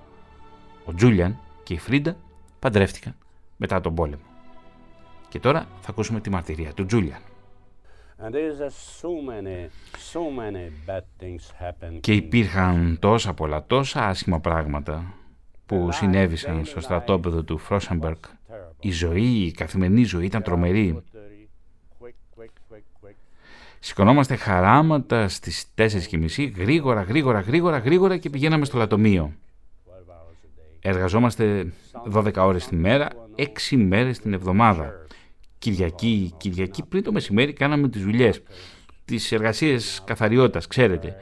Ο 0.85 0.95
Τζούλιαν 0.95 1.39
και 1.63 1.75
η 1.75 1.79
Φρίντα 1.79 2.17
παντρεύτηκαν 2.59 3.17
μετά 3.57 3.81
τον 3.81 3.95
πόλεμο. 3.95 4.23
Και 5.29 5.39
τώρα 5.39 5.69
θα 5.81 5.91
ακούσουμε 5.91 6.21
τη 6.21 6.31
μαρτυρία 6.31 6.73
του 6.73 6.87
Τζούλιαν. 6.87 7.21
Και 12.01 12.13
υπήρχαν 12.13 12.97
τόσα 13.01 13.35
πολλά, 13.35 13.65
τόσα 13.67 14.07
άσχημα 14.07 14.41
πράγματα 14.41 15.15
που 15.67 15.89
συνέβησαν 15.93 16.65
στο 16.65 16.81
στρατόπεδο 16.81 17.43
του 17.43 17.59
Φρόσεμπερκ. 17.59 18.25
Η 18.81 18.91
ζωή, 18.91 19.43
η 19.43 19.53
καθημερινή 19.53 20.05
ζωή 20.05 20.25
ήταν 20.25 20.43
τρομερή. 20.43 21.03
Σηκωνόμαστε 23.79 24.37
χαράματα 24.37 25.29
στις 25.29 25.67
4.30 25.75 26.53
γρήγορα, 26.57 27.03
γρήγορα, 27.03 27.41
γρήγορα, 27.41 27.79
γρήγορα 27.79 28.17
και 28.17 28.31
πηγαίναμε 28.31 28.65
στο 28.65 28.79
λατομείο. 28.79 29.33
Εργαζόμαστε 30.81 31.73
12 32.13 32.37
ώρες 32.37 32.67
τη 32.67 32.75
μέρα, 32.75 33.09
6 33.71 33.77
μέρες 33.77 34.19
την 34.19 34.33
εβδομάδα. 34.33 35.06
Κυριακή, 35.59 36.35
Κυριακή 36.37 36.85
πριν 36.85 37.03
το 37.03 37.13
μεσημέρι 37.13 37.53
κάναμε 37.53 37.89
τις 37.89 38.03
δουλειές, 38.03 38.43
τις 39.05 39.33
εργασίες 39.33 40.03
καθαριότητας, 40.05 40.67
ξέρετε. 40.67 41.17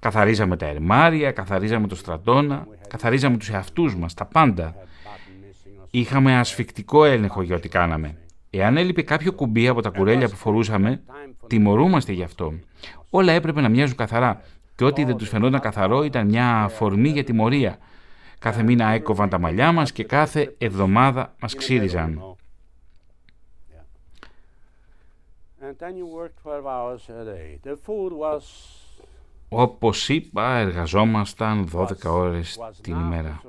Καθαρίζαμε 0.00 0.56
τα 0.56 0.66
ερμάρια, 0.66 1.32
καθαρίζαμε 1.32 1.86
το 1.86 1.94
στρατόνα, 1.94 2.66
καθαρίζαμε 2.88 3.36
τους 3.36 3.48
εαυτούς 3.48 3.96
μας, 3.96 4.14
τα 4.14 4.24
πάντα. 4.24 4.74
Είχαμε 5.90 6.38
ασφικτικό 6.38 7.04
έλεγχο 7.04 7.42
για 7.42 7.56
ό,τι 7.56 7.68
κάναμε. 7.68 8.16
Εάν 8.50 8.76
έλειπε 8.76 9.02
κάποιο 9.02 9.32
κουμπί 9.32 9.68
από 9.68 9.82
τα 9.82 9.90
κουρέλια 9.90 10.28
που 10.28 10.36
φορούσαμε, 10.36 11.00
τιμωρούμαστε 11.46 12.12
γι' 12.12 12.22
αυτό. 12.22 12.52
Όλα 13.10 13.32
έπρεπε 13.32 13.60
να 13.60 13.68
μοιάζουν 13.68 13.96
καθαρά 13.96 14.40
και 14.74 14.84
ό,τι 14.84 15.04
δεν 15.04 15.16
τους 15.16 15.28
φαινόταν 15.28 15.60
καθαρό 15.60 16.04
ήταν 16.04 16.26
μια 16.26 16.62
αφορμή 16.62 17.08
για 17.08 17.24
τιμωρία. 17.24 17.78
Κάθε 18.38 18.62
μήνα 18.62 18.88
έκοβαν 18.88 19.28
τα 19.28 19.38
μαλλιά 19.38 19.72
μας 19.72 19.92
και 19.92 20.04
κάθε 20.04 20.54
εβδομάδα 20.58 21.34
μας 21.40 21.54
ξύριζαν. 21.54 22.36
Όπως 29.48 30.08
είπα, 30.08 30.56
εργαζόμασταν 30.56 31.68
12 31.72 31.86
ώρες 32.04 32.58
την 32.80 33.00
ημέρα. 33.00 33.42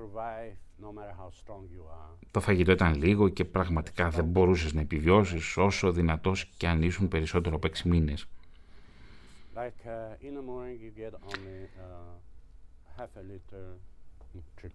Το 2.32 2.40
φαγητό 2.40 2.72
ήταν 2.72 2.96
λίγο 2.96 3.30
και 3.30 3.46
πραγματικά 3.46 4.10
δεν 4.10 4.26
μπορούσες 4.26 4.74
να 4.74 4.82
επιβιώσεις 4.82 5.58
όσο 5.58 5.92
δυνατός 5.92 6.46
και 6.58 6.68
αν 6.68 6.82
ήσουν 6.82 7.08
περισσότερο 7.08 7.56
από 7.56 7.68
6 7.68 7.84
μήνες. 7.84 8.28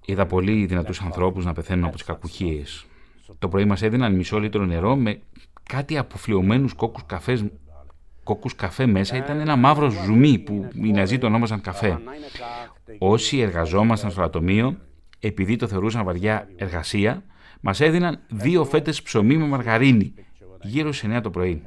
Είδα 0.05 0.27
πολύ 0.27 0.67
δυνατούς 0.67 1.01
ανθρώπους 1.01 1.45
να 1.45 1.53
πεθαίνουν 1.53 1.85
από 1.85 1.95
τις 1.95 2.05
κακουχίες. 2.05 2.87
Το 3.39 3.49
πρωί 3.49 3.65
μας 3.65 3.83
έδιναν 3.83 4.15
μισό 4.15 4.39
λίτρο 4.39 4.65
νερό 4.65 4.97
με 4.97 5.21
κάτι 5.69 5.99
αποφλειωμένους 5.99 6.75
κόκκους 6.75 7.03
καφές 7.07 7.45
κόκκους 8.25 8.55
καφέ 8.55 8.87
μέσα 8.87 9.17
ήταν 9.17 9.41
ένα 9.41 9.57
μαύρο 9.57 9.91
ζουμί 9.91 10.39
που 10.39 10.69
οι 10.75 10.91
Ναζί 10.91 11.19
το 11.19 11.27
ονόμαζαν 11.27 11.61
καφέ. 11.61 11.99
Όσοι 12.99 13.39
εργαζόμασταν 13.39 14.11
στο 14.11 14.23
ατομείο, 14.23 14.77
επειδή 15.21 15.57
το 15.57 15.67
θεωρούσαν 15.67 16.05
βαριά 16.05 16.49
εργασία, 16.57 17.23
μας 17.61 17.81
έδιναν 17.81 18.19
δύο 18.29 18.65
φέτες 18.65 19.03
ψωμί 19.03 19.37
με 19.37 19.47
μαργαρίνη, 19.47 20.15
γύρω 20.63 20.93
στις 20.93 21.11
9 21.11 21.21
το 21.23 21.31
πρωί. 21.31 21.63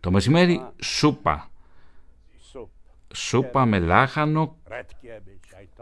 Το 0.00 0.10
μεσημέρι 0.10 0.62
σούπα. 0.82 1.50
Σούπα 3.14 3.66
με 3.66 3.78
λάχανο, 3.78 4.56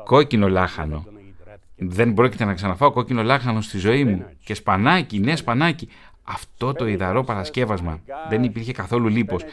κόκκινο 0.05 0.49
λάχανο. 0.49 1.05
Δεν 1.76 2.14
πρόκειται 2.14 2.45
να 2.45 2.55
ξαναφάω 2.55 2.91
κόκκινο 2.91 3.22
λάχανο 3.22 3.61
στη 3.61 3.78
ζωή 3.78 4.05
μου. 4.05 4.24
Και 4.45 4.55
σπανάκι, 4.55 5.18
ναι 5.18 5.36
σπανάκι. 5.36 5.89
Αυτό 6.30 6.72
το 6.72 6.86
υδαρό 6.86 7.24
παρασκεύασμα. 7.24 8.00
Δεν 8.28 8.42
υπήρχε 8.42 8.72
καθόλου 8.72 9.08
λίπος. 9.08 9.44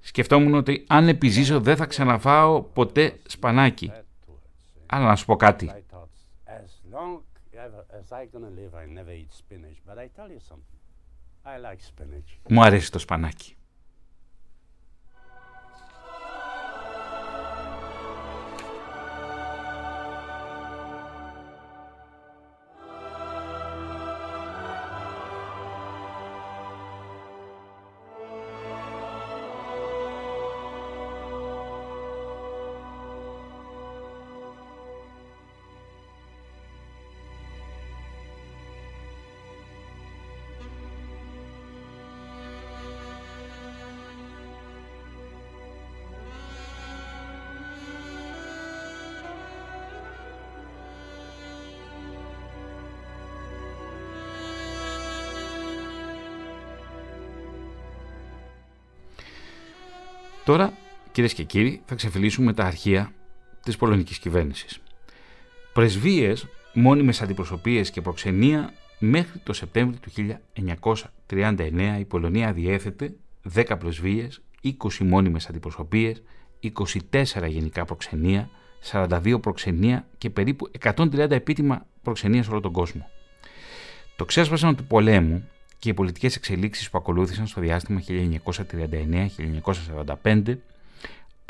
Σκεφτόμουν 0.00 0.54
ότι 0.54 0.84
αν 0.88 1.08
επιζήσω 1.08 1.60
δεν 1.60 1.76
θα 1.76 1.86
ξαναφάω 1.86 2.62
ποτέ 2.62 3.18
σπανάκι. 3.26 3.92
Αλλά 4.86 5.06
να 5.06 5.16
σου 5.16 5.24
πω 5.24 5.36
κάτι. 5.36 5.70
Μου 12.48 12.62
αρέσει 12.62 12.90
το 12.90 12.98
σπανάκι. 12.98 13.54
Κυρίες 61.20 61.38
και 61.38 61.44
κύριοι, 61.44 61.82
θα 61.84 61.94
ξεφυλίσουμε 61.94 62.52
τα 62.52 62.64
αρχεία 62.64 63.12
της 63.62 63.76
πολωνικής 63.76 64.18
κυβέρνησης. 64.18 64.80
Πρεσβείες, 65.72 66.46
μόνιμες 66.72 67.22
αντιπροσωπείες 67.22 67.90
και 67.90 68.00
προξενία 68.00 68.72
μέχρι 68.98 69.38
το 69.38 69.52
Σεπτέμβριο 69.52 69.98
του 70.00 70.10
1939 71.26 71.96
η 71.98 72.04
Πολωνία 72.04 72.52
διέθετε 72.52 73.14
10 73.54 73.78
πρεσβείες, 73.78 74.42
20 74.62 75.04
μόνιμες 75.04 75.48
αντιπροσωπείες, 75.48 76.22
24 76.60 77.46
γενικά 77.48 77.84
προξενία, 77.84 78.50
42 78.80 79.40
προξενία 79.40 80.06
και 80.18 80.30
περίπου 80.30 80.70
130 80.80 81.30
επίτιμα 81.30 81.86
προξενία 82.02 82.42
σε 82.42 82.50
όλο 82.50 82.60
τον 82.60 82.72
κόσμο. 82.72 83.10
Το 84.16 84.24
ξέσπασμα 84.24 84.74
του 84.74 84.84
πολέμου 84.84 85.48
και 85.78 85.88
οι 85.88 85.94
πολιτικές 85.94 86.36
εξελίξεις 86.36 86.90
που 86.90 86.98
ακολούθησαν 86.98 87.46
στο 87.46 87.60
διάστημα 87.60 88.02
1939-1945 90.22 90.56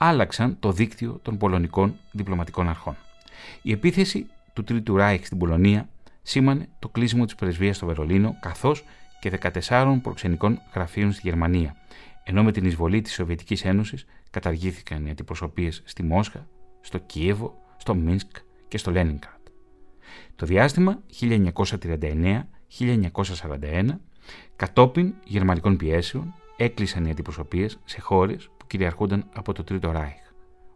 άλλαξαν 0.02 0.56
το 0.60 0.72
δίκτυο 0.72 1.18
των 1.22 1.36
πολωνικών 1.36 1.96
διπλωματικών 2.12 2.68
αρχών. 2.68 2.96
Η 3.62 3.72
επίθεση 3.72 4.26
του 4.52 4.64
Τρίτου 4.64 4.96
Ράιχ 4.96 5.26
στην 5.26 5.38
Πολωνία 5.38 5.88
σήμανε 6.22 6.68
το 6.78 6.88
κλείσιμο 6.88 7.24
της 7.24 7.34
πρεσβείας 7.34 7.76
στο 7.76 7.86
Βερολίνο 7.86 8.36
καθώς 8.40 8.84
και 9.20 9.32
14 9.66 9.98
προξενικών 10.02 10.60
γραφείων 10.74 11.12
στη 11.12 11.20
Γερμανία, 11.24 11.76
ενώ 12.24 12.42
με 12.42 12.52
την 12.52 12.64
εισβολή 12.64 13.00
της 13.00 13.12
Σοβιετικής 13.12 13.64
Ένωσης 13.64 14.06
καταργήθηκαν 14.30 15.06
οι 15.06 15.10
αντιπροσωπείες 15.10 15.82
στη 15.84 16.02
Μόσχα, 16.02 16.46
στο 16.80 16.98
Κίεβο, 16.98 17.54
στο 17.76 17.94
Μίνσκ 17.94 18.36
και 18.68 18.78
στο 18.78 18.90
Λένιγκρατ. 18.90 19.46
Το 20.36 20.46
διάστημα 20.46 21.02
1939-1941 21.20 22.42
Κατόπιν 24.56 25.14
γερμανικών 25.24 25.76
πιέσεων 25.76 26.34
έκλεισαν 26.56 27.04
οι 27.04 27.10
αντιπροσωπείες 27.10 27.78
σε 27.84 28.00
χώρες 28.00 28.48
που 28.56 28.59
κυριαρχούνταν 28.70 29.24
από 29.32 29.52
το 29.52 29.64
Τρίτο 29.64 29.90
Ράιχ, 29.90 30.22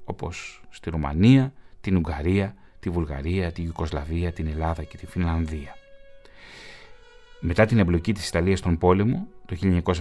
όπως 0.05 0.63
στη 0.71 0.91
Ρουμανία, 0.91 1.53
την 1.81 1.97
Ουγγαρία, 1.97 2.55
τη 2.81 2.91
Βουλγαρία, 2.91 3.53
τη 3.53 3.63
Ιουκοσλαβία, 3.63 4.33
την 4.33 4.47
Ελλάδα 4.47 4.83
και 4.83 4.97
τη 4.97 5.07
Φινλανδία. 5.07 5.77
Μετά 7.41 7.65
την 7.67 7.79
εμπλοκή 7.79 8.13
της 8.13 8.29
Ιταλίας 8.29 8.59
στον 8.59 8.79
πόλεμο, 8.79 9.27
το 9.47 9.57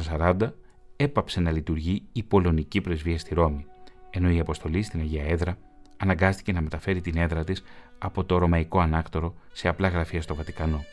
1940, 0.10 0.54
έπαψε 0.96 1.40
να 1.40 1.52
λειτουργεί 1.52 2.04
η 2.12 2.24
πολωνική 2.24 2.82
πρεσβεία 2.82 3.20
στη 3.20 3.34
Ρώμη, 3.34 3.66
ενώ 4.10 4.30
η 4.30 4.40
αποστολή 4.40 4.84
στην 4.84 5.00
Αγία 5.00 5.26
Έδρα 5.26 5.58
αναγκάστηκε 5.98 6.52
να 6.52 6.62
μεταφέρει 6.62 7.02
την 7.02 7.18
έδρα 7.18 7.44
της 7.44 7.64
από 7.98 8.24
το 8.24 8.38
Ρωμαϊκό 8.38 8.80
Ανάκτορο 8.80 9.36
σε 9.52 9.68
απλά 9.68 9.88
γραφεία 9.88 10.22
στο 10.22 10.36
Βατικανό. 10.36 10.84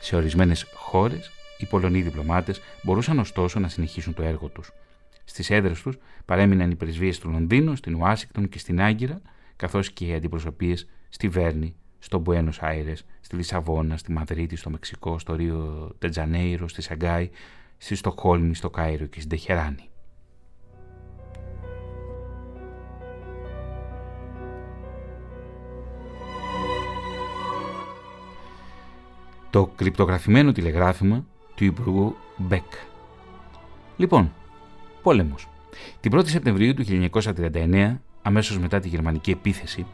Σε 0.00 0.16
ορισμένες 0.16 0.66
χώρες 0.74 1.30
οι 1.58 1.66
Πολωνοί 1.66 2.02
διπλωμάτες 2.02 2.60
μπορούσαν 2.82 3.18
ωστόσο 3.18 3.60
να 3.60 3.68
συνεχίσουν 3.68 4.14
το 4.14 4.22
έργο 4.22 4.48
τους. 4.48 4.72
Στις 5.30 5.50
έδρες 5.50 5.82
τους 5.82 5.98
παρέμειναν 6.24 6.70
οι 6.70 6.74
πρεσβείες 6.74 7.18
του 7.18 7.30
Λονδίνου, 7.30 7.76
στην 7.76 7.94
Ουάσιγκτον 7.94 8.48
και 8.48 8.58
στην 8.58 8.80
Άγκυρα, 8.80 9.20
καθώς 9.56 9.90
και 9.90 10.06
οι 10.06 10.14
αντιπροσωπείες 10.14 10.88
στη 11.08 11.28
Βέρνη, 11.28 11.74
στο 11.98 12.18
Μπουένος 12.18 12.62
Άιρες, 12.62 13.04
στη 13.20 13.36
Λισαβόνα, 13.36 13.96
στη 13.96 14.12
Μαδρίτη, 14.12 14.56
στο 14.56 14.70
Μεξικό, 14.70 15.18
στο 15.18 15.34
Ρίο 15.34 15.90
Τετζανέιρο, 15.98 16.68
στη 16.68 16.82
Σαγκάη, 16.82 17.30
στη 17.76 17.94
Στοκχόλμη, 17.94 18.54
στο 18.54 18.70
Κάιρο 18.70 19.06
και 19.06 19.18
στην 19.18 19.30
Τεχεράνη. 19.30 19.88
Το 29.50 29.66
κρυπτογραφημένο 29.76 30.52
τηλεγράφημα 30.52 31.24
του 31.54 31.64
Υπουργού 31.64 32.16
Μπέκ. 32.36 32.72
Λοιπόν, 33.96 34.32
πόλεμος. 35.02 35.48
Την 36.00 36.12
1η 36.14 36.28
Σεπτεμβρίου 36.28 36.74
του 36.74 36.84
1939, 36.84 38.00
αμέσως 38.22 38.58
μετά 38.58 38.80
τη 38.80 38.88
γερμανική 38.88 39.30
επίθεση, 39.30 39.86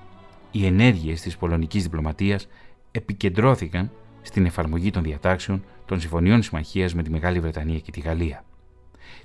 οι 0.50 0.66
ενέργειες 0.66 1.20
της 1.20 1.36
πολωνικής 1.36 1.82
διπλωματίας 1.82 2.48
επικεντρώθηκαν 2.90 3.90
στην 4.22 4.46
εφαρμογή 4.46 4.90
των 4.90 5.02
διατάξεων 5.02 5.64
των 5.86 6.00
συμφωνιών 6.00 6.42
συμμαχίας 6.42 6.94
με 6.94 7.02
τη 7.02 7.10
Μεγάλη 7.10 7.40
Βρετανία 7.40 7.78
και 7.78 7.90
τη 7.90 8.00
Γαλλία. 8.00 8.44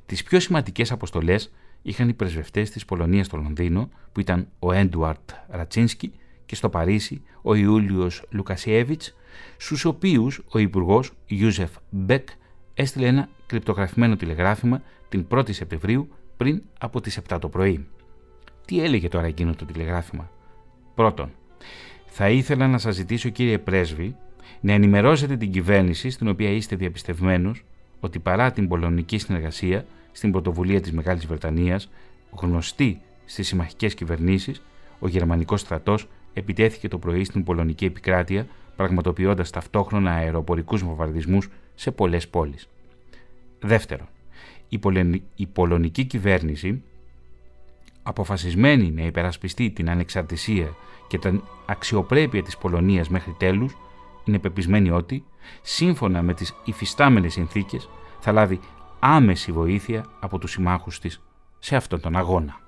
Τις 0.05 0.23
πιο 0.23 0.39
σημαντικές 0.39 0.91
αποστολές 0.91 1.51
είχαν 1.81 2.09
οι 2.09 2.13
πρεσβευτές 2.13 2.69
της 2.69 2.85
Πολωνίας 2.85 3.25
στο 3.25 3.37
Λονδίνο, 3.37 3.89
που 4.11 4.19
ήταν 4.19 4.47
ο 4.59 4.71
Έντουαρτ 4.71 5.29
Ρατσίνσκι, 5.47 6.11
και 6.45 6.55
στο 6.55 6.69
Παρίσι 6.69 7.21
ο 7.41 7.55
Ιούλιος 7.55 8.23
Λουκασιέβιτς, 8.29 9.15
στους 9.57 9.85
οποίους 9.85 10.41
ο 10.49 10.59
Υπουργός 10.59 11.11
Ιούζεφ 11.25 11.71
Μπεκ 11.89 12.27
έστειλε 12.73 13.07
ένα 13.07 13.29
κρυπτογραφημένο 13.45 14.15
τηλεγράφημα 14.15 14.81
την 15.09 15.27
1η 15.29 15.53
Σεπτεμβρίου 15.53 16.09
πριν 16.37 16.61
από 16.79 17.01
τις 17.01 17.19
7 17.29 17.37
το 17.41 17.49
πρωί. 17.49 17.87
Τι 18.65 18.83
έλεγε 18.83 19.07
τώρα 19.07 19.27
εκείνο 19.27 19.53
το 19.53 19.65
τηλεγράφημα; 19.65 20.29
Πρώτον, 20.95 21.31
θα 22.05 22.29
ήθελα 22.29 22.67
να 22.67 22.77
σας 22.77 22.95
ζητήσω 22.95 23.29
κύριε 23.29 23.57
Πρέσβη 23.57 24.15
να 24.61 24.73
ενημερώσετε 24.73 25.37
την 25.37 25.51
κυβέρνηση 25.51 26.09
στην 26.09 26.27
οποία 26.27 26.49
είστε 26.49 26.75
διαπιστευμένος 26.75 27.63
ότι 27.99 28.19
παρά 28.19 28.51
την 28.51 28.67
πολωνική 28.67 29.17
συνεργασία 29.17 29.85
στην 30.11 30.31
πρωτοβουλία 30.31 30.81
της 30.81 30.91
Μεγάλης 30.91 31.25
Βρετανίας 31.25 31.89
γνωστή 32.31 33.01
στις 33.25 33.47
συμμαχικές 33.47 33.93
κυβερνήσεις, 33.93 34.61
ο 34.99 35.07
γερμανικός 35.07 35.61
στρατός 35.61 36.07
επιτέθηκε 36.33 36.87
το 36.87 36.97
πρωί 36.97 37.23
στην 37.23 37.43
πολωνική 37.43 37.85
επικράτεια 37.85 38.47
πραγματοποιώντας 38.75 39.49
ταυτόχρονα 39.49 40.11
αεροπορικούς 40.11 40.83
βομβαρδισμούς 40.83 41.49
σε 41.81 41.91
πολλές 41.91 42.27
πόλεις. 42.27 42.67
Δεύτερον, 43.59 44.07
η, 45.35 45.47
πολωνική 45.47 46.05
κυβέρνηση 46.05 46.83
αποφασισμένη 48.03 48.91
να 48.91 49.01
υπερασπιστεί 49.01 49.69
την 49.69 49.89
ανεξαρτησία 49.89 50.75
και 51.07 51.17
την 51.17 51.41
αξιοπρέπεια 51.65 52.43
της 52.43 52.57
Πολωνίας 52.57 53.09
μέχρι 53.09 53.35
τέλους, 53.37 53.77
είναι 54.25 54.39
πεπισμένη 54.39 54.91
ότι, 54.91 55.25
σύμφωνα 55.61 56.21
με 56.21 56.33
τις 56.33 56.53
υφιστάμενες 56.65 57.33
συνθήκες, 57.33 57.89
θα 58.19 58.31
λάβει 58.31 58.59
άμεση 58.99 59.51
βοήθεια 59.51 60.05
από 60.19 60.37
τους 60.37 60.51
συμμάχους 60.51 60.99
της 60.99 61.21
σε 61.59 61.75
αυτόν 61.75 62.01
τον 62.01 62.15
αγώνα. 62.15 62.60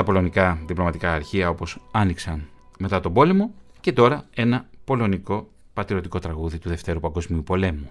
Τα 0.00 0.06
πολωνικά 0.06 0.62
διπλωματικά 0.66 1.12
αρχεία 1.12 1.48
όπως 1.48 1.78
άνοιξαν 1.90 2.48
μετά 2.78 3.00
τον 3.00 3.12
πόλεμο 3.12 3.54
και 3.80 3.92
τώρα 3.92 4.28
ένα 4.34 4.68
πολωνικό 4.84 5.48
πατριωτικό 5.72 6.18
τραγούδι 6.18 6.58
του 6.58 6.68
Δευτέρου 6.68 7.00
Παγκοσμίου 7.00 7.42
Πολέμου. 7.42 7.90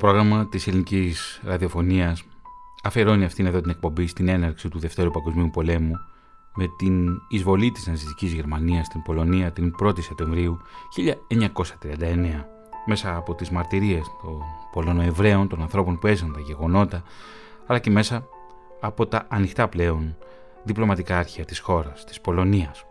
Πρόγραμμα 0.00 0.46
της 0.46 0.66
ελληνικής 0.66 1.40
ραδιοφωνίας 1.44 2.24
αφιερώνει 2.82 3.24
αυτήν 3.24 3.46
εδώ 3.46 3.60
την 3.60 3.70
εκπομπή 3.70 4.06
στην 4.06 4.28
έναρξη 4.28 4.68
του 4.68 4.78
Δευτέρου 4.78 5.10
Παγκοσμίου 5.10 5.50
Πολέμου 5.50 5.94
με 6.54 6.66
την 6.78 7.08
εισβολή 7.28 7.70
της 7.70 7.86
ναζιστικής 7.86 8.32
Γερμανίας 8.32 8.86
στην 8.86 9.02
Πολωνία 9.02 9.50
την 9.50 9.74
1η 9.82 10.02
Σεπτεμβρίου 10.02 10.58
1939 10.96 12.44
μέσα 12.86 13.16
από 13.16 13.34
τις 13.34 13.50
μαρτυρίες 13.50 14.06
των 14.22 14.42
Πολωνοεβραίων, 14.72 15.48
των 15.48 15.62
ανθρώπων 15.62 15.98
που 15.98 16.06
έζησαν 16.06 16.32
τα 16.32 16.40
γεγονότα 16.40 17.02
αλλά 17.66 17.78
και 17.78 17.90
μέσα 17.90 18.26
από 18.80 19.06
τα 19.06 19.26
ανοιχτά 19.28 19.68
πλέον 19.68 20.16
διπλωματικά 20.62 21.18
αρχεία 21.18 21.44
της 21.44 21.58
χώρας, 21.58 22.04
της 22.04 22.20
Πολωνίας. 22.20 22.84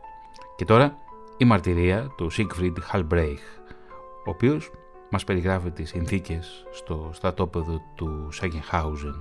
Και 0.55 0.66
τώρα 0.66 0.97
η 1.38 1.45
μαρτυρία 1.45 2.07
του 2.18 2.32
Siegfried 2.32 2.74
Halbreich, 2.91 3.43
ο 4.26 4.30
οποίος 4.30 4.72
μας 5.10 5.24
περιγράφει 5.24 5.72
τις 5.72 5.89
συνθήκες 5.89 6.66
στο 6.72 7.10
στρατόπεδο 7.14 7.82
του 7.95 8.28
Σάγενχάουζεν. 8.32 9.16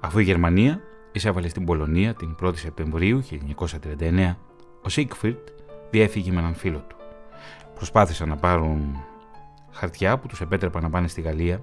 Αφού 0.00 0.18
η 0.18 0.22
Γερμανία 0.22 0.80
εισέβαλε 1.12 1.48
στην 1.48 1.64
Πολωνία 1.64 2.14
την 2.14 2.36
1η 2.42 2.56
Σεπτεμβρίου 2.56 3.22
1939, 4.00 4.34
ο 4.82 4.88
Σίγκφριντ 4.88 5.38
διέφυγε 5.90 6.32
με 6.32 6.38
έναν 6.38 6.54
φίλο 6.54 6.78
του. 6.88 6.96
Προσπάθησαν 7.74 8.28
να 8.28 8.36
πάρουν 8.36 8.96
χαρτιά 9.70 10.18
που 10.18 10.26
τους 10.26 10.40
επέτρεπαν 10.40 10.82
να 10.82 10.90
πάνε 10.90 11.08
στη 11.08 11.20
Γαλλία, 11.20 11.62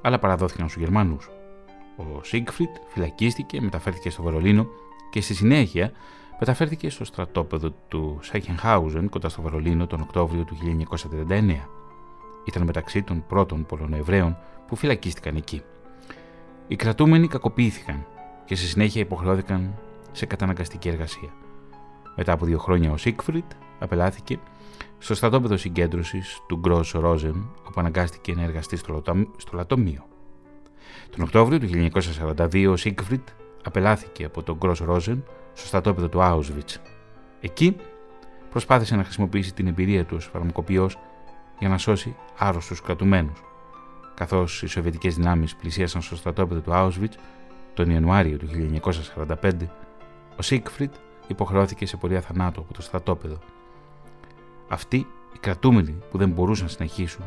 αλλά 0.00 0.18
παραδόθηκαν 0.18 0.68
στους 0.68 0.82
Γερμανούς. 0.82 1.30
Ο 1.96 2.22
Σίγκφριντ 2.22 2.68
φυλακίστηκε, 2.88 3.60
μεταφέρθηκε 3.60 4.10
στο 4.10 4.22
Βερολίνο 4.22 4.66
και 5.10 5.20
στη 5.20 5.34
συνέχεια 5.34 5.92
μεταφέρθηκε 6.38 6.90
στο 6.90 7.04
στρατόπεδο 7.04 7.74
του 7.88 8.18
Σάιχενχάουζεν 8.22 9.08
κοντά 9.08 9.28
στο 9.28 9.42
Βερολίνο 9.42 9.86
τον 9.86 10.00
Οκτώβριο 10.00 10.44
του 10.44 10.56
1939. 11.28 11.75
Ήταν 12.46 12.62
μεταξύ 12.62 13.02
των 13.02 13.24
πρώτων 13.26 13.66
Πολωνοεβραίων 13.66 14.36
που 14.66 14.76
φυλακίστηκαν 14.76 15.36
εκεί. 15.36 15.62
Οι 16.68 16.76
κρατούμενοι 16.76 17.28
κακοποιήθηκαν 17.28 18.06
και 18.44 18.54
στη 18.54 18.66
συνέχεια 18.66 19.00
υποχρεώθηκαν 19.00 19.74
σε 20.12 20.26
καταναγκαστική 20.26 20.88
εργασία. 20.88 21.28
Μετά 22.16 22.32
από 22.32 22.44
δύο 22.44 22.58
χρόνια 22.58 22.92
ο 22.92 22.96
Σίκφριτ 22.96 23.52
απελάθηκε 23.78 24.38
στο 24.98 25.14
στρατόπεδο 25.14 25.56
συγκέντρωσης 25.56 26.40
του 26.48 26.56
Γκρό 26.56 26.84
Ρόζεν, 26.92 27.48
όπου 27.68 27.80
αναγκάστηκε 27.80 28.34
να 28.34 28.42
εργαστεί 28.42 28.76
στο, 28.76 29.02
λατομείο. 29.52 30.06
Τον 31.10 31.24
Οκτώβριο 31.24 31.60
του 31.60 31.90
1942 32.36 32.66
ο 32.70 32.76
Σίκφριτ 32.76 33.28
απελάθηκε 33.64 34.24
από 34.24 34.42
τον 34.42 34.56
Γκρό 34.56 34.74
Ρόζεν 34.80 35.24
στο 35.52 35.66
στρατόπεδο 35.66 36.08
του 36.08 36.18
Auschwitz. 36.22 36.76
Εκεί 37.40 37.76
προσπάθησε 38.50 38.96
να 38.96 39.04
χρησιμοποιήσει 39.04 39.54
την 39.54 39.66
εμπειρία 39.66 40.04
του 40.04 40.14
ως 40.16 40.24
φαρμακοποιός 40.32 40.98
για 41.58 41.68
να 41.68 41.78
σώσει 41.78 42.16
άρρωστους 42.38 42.80
κρατουμένους. 42.80 43.42
Καθώς 44.14 44.62
οι 44.62 44.66
σοβιετικές 44.66 45.14
δυνάμεις 45.14 45.56
πλησίασαν 45.56 46.02
στο 46.02 46.16
στρατόπεδο 46.16 46.60
του 46.60 46.70
Auschwitz 46.74 47.14
τον 47.74 47.90
Ιανουάριο 47.90 48.36
του 48.36 48.46
1945, 48.46 49.52
ο 50.36 50.42
Σίγκφριντ 50.42 50.92
υποχρεώθηκε 51.26 51.86
σε 51.86 51.96
πορεία 51.96 52.20
θανάτου 52.20 52.60
από 52.60 52.72
το 52.72 52.82
στρατόπεδο. 52.82 53.38
Αυτοί 54.68 54.96
οι 55.34 55.38
κρατούμενοι 55.40 55.98
που 56.10 56.18
δεν 56.18 56.30
μπορούσαν 56.30 56.64
να 56.64 56.70
συνεχίσουν 56.70 57.24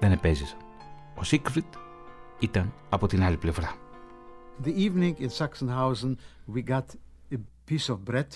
δεν 0.00 0.12
επέζησαν. 0.12 0.58
Ο 1.14 1.24
Σίγκφριντ 1.24 1.64
ήταν 2.38 2.72
από 2.88 3.06
την 3.06 3.22
άλλη 3.22 3.36
πλευρά. 3.36 3.74
The 4.64 4.68
evening 4.68 5.14
in 5.20 5.28
Sachsenhausen 5.38 6.16
we 6.54 6.62
got 6.62 6.86
a 7.32 7.38
piece 7.66 7.88
of 7.88 7.98
bread, 8.04 8.32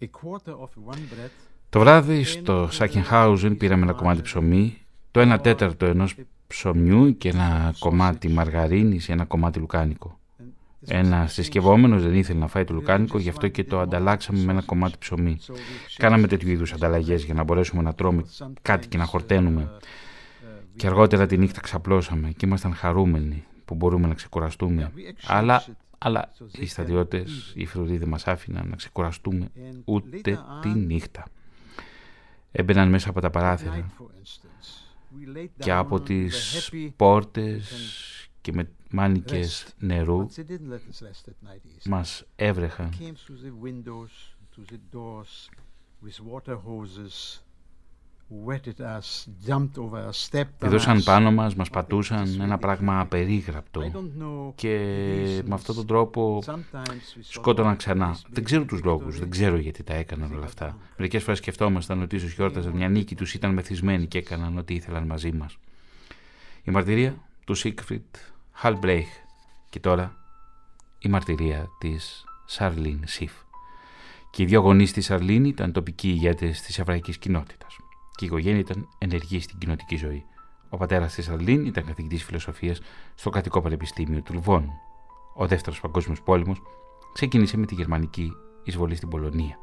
a 0.00 0.06
quarter 0.06 0.52
of 0.52 0.70
one 0.92 1.02
bread. 1.14 1.53
Το 1.74 1.80
βράδυ 1.80 2.24
στο 2.24 2.68
Σάκενχάουζεν 2.70 3.56
πήραμε 3.56 3.82
ένα 3.82 3.92
κομμάτι 3.92 4.22
ψωμί, 4.22 4.78
το 5.10 5.34
1 5.34 5.38
τέταρτο 5.42 5.86
ενός 5.86 6.14
ψωμιού 6.46 7.16
και 7.18 7.28
ένα 7.28 7.74
κομμάτι 7.78 8.28
μαργαρίνης 8.28 9.08
ή 9.08 9.12
ένα 9.12 9.24
κομμάτι 9.24 9.58
λουκάνικο. 9.58 10.18
Ένα 10.86 11.26
συσκευόμενος 11.26 12.02
δεν 12.02 12.14
ήθελε 12.14 12.38
να 12.38 12.46
φάει 12.46 12.64
το 12.64 12.74
λουκάνικο, 12.74 13.18
γι' 13.18 13.28
αυτό 13.28 13.48
και 13.48 13.64
το 13.64 13.80
ανταλλάξαμε 13.80 14.38
με 14.44 14.52
ένα 14.52 14.62
κομμάτι 14.62 14.98
ψωμί. 14.98 15.38
Κάναμε 15.96 16.26
τέτοιου 16.26 16.50
είδους 16.50 16.72
ανταλλαγές 16.72 17.24
για 17.24 17.34
να 17.34 17.42
μπορέσουμε 17.42 17.82
να 17.82 17.94
τρώμε 17.94 18.24
κάτι 18.62 18.88
και 18.88 18.96
να 18.96 19.04
χορταίνουμε. 19.04 19.70
Και 20.76 20.86
αργότερα 20.86 21.26
τη 21.26 21.38
νύχτα 21.38 21.60
ξαπλώσαμε 21.60 22.28
και 22.28 22.46
ήμασταν 22.46 22.74
χαρούμενοι 22.74 23.44
που 23.64 23.74
μπορούμε 23.74 24.06
να 24.06 24.14
ξεκουραστούμε. 24.14 24.92
Αλλά, 25.26 25.64
αλλά 25.98 26.32
οι 26.58 26.66
στρατιώτε, 26.66 27.24
οι 27.54 27.66
φρουροί 27.66 27.96
δεν 27.96 28.08
μας 28.08 28.26
άφηναν 28.26 28.68
να 28.68 28.76
ξεκουραστούμε 28.76 29.48
ούτε 29.84 30.38
τη 30.62 30.68
νύχτα. 30.68 31.24
Έμπαιναν 32.56 32.88
μέσα 32.88 33.10
από 33.10 33.20
τα 33.20 33.30
παράθυρα. 33.30 33.90
Και 35.58 35.72
από 35.72 36.00
τις 36.00 36.70
πόρτες 36.96 37.72
και 38.40 38.52
με 38.52 38.70
μάνικες 38.90 39.74
νερού 39.78 40.26
μας 41.84 42.24
έβρεχαν 42.36 42.90
Πηδούσαν 50.58 51.02
πάνω 51.02 51.32
μας, 51.32 51.54
μας 51.54 51.70
πατούσαν 51.70 52.40
ένα 52.40 52.58
πράγμα 52.58 53.00
απερίγραπτο 53.00 53.90
και 54.54 54.68
με 55.44 55.54
αυτόν 55.54 55.74
τον 55.74 55.86
τρόπο 55.86 56.42
σκότωναν 57.20 57.76
ξανά. 57.76 58.16
Δεν 58.30 58.44
ξέρω 58.44 58.64
τους 58.64 58.82
λόγους, 58.82 59.18
δεν 59.18 59.30
ξέρω 59.30 59.56
γιατί 59.56 59.82
τα 59.82 59.94
έκαναν 59.94 60.32
όλα 60.32 60.44
αυτά. 60.44 60.76
Μερικές 60.96 61.22
φορές 61.22 61.38
σκεφτόμασταν 61.38 62.02
ότι 62.02 62.16
ίσως 62.16 62.34
γιόρταζαν 62.34 62.72
μια 62.72 62.88
νίκη 62.88 63.14
τους, 63.14 63.34
ήταν 63.34 63.52
μεθυσμένοι 63.52 64.06
και 64.06 64.18
έκαναν 64.18 64.58
ό,τι 64.58 64.74
ήθελαν 64.74 65.06
μαζί 65.06 65.32
μας. 65.32 65.58
Η 66.64 66.70
μαρτυρία 66.70 67.14
του 67.44 67.54
Σίκφριτ 67.54 68.16
Χαλμπρέιχ 68.52 69.08
και 69.70 69.80
τώρα 69.80 70.16
η 70.98 71.08
μαρτυρία 71.08 71.68
της 71.78 72.24
Σαρλίν 72.44 73.00
Σιφ. 73.06 73.32
Και 74.30 74.42
οι 74.42 74.46
δύο 74.46 74.60
γονείς 74.60 74.92
της 74.92 75.04
Σαρλίν 75.04 75.44
ήταν 75.44 75.72
τοπικοί 75.72 76.08
ηγέτες 76.08 76.60
της 76.60 76.78
εβραϊκής 76.78 77.18
κοινότητας 77.18 77.76
και 78.14 78.24
η 78.24 78.26
οικογένεια 78.26 78.60
ήταν 78.60 78.88
ενεργή 78.98 79.40
στην 79.40 79.58
κοινωτική 79.58 79.96
ζωή. 79.96 80.24
Ο 80.68 80.76
πατέρας 80.76 81.14
της 81.14 81.28
Αρλίν 81.28 81.66
ήταν 81.66 81.84
καθηγητής 81.84 82.24
φιλοσοφίας 82.24 82.80
στο 83.14 83.30
Κρατικό 83.30 83.60
Πανεπιστήμιο 83.60 84.22
του 84.22 84.34
Λβών. 84.34 84.70
Ο 85.34 85.46
δεύτερος 85.46 85.80
Παγκόσμιος 85.80 86.22
Πόλεμος 86.22 86.62
ξεκίνησε 87.12 87.56
με 87.56 87.66
τη 87.66 87.74
γερμανική 87.74 88.32
εισβολή 88.64 88.94
στην 88.94 89.08
Πολωνία. 89.08 89.58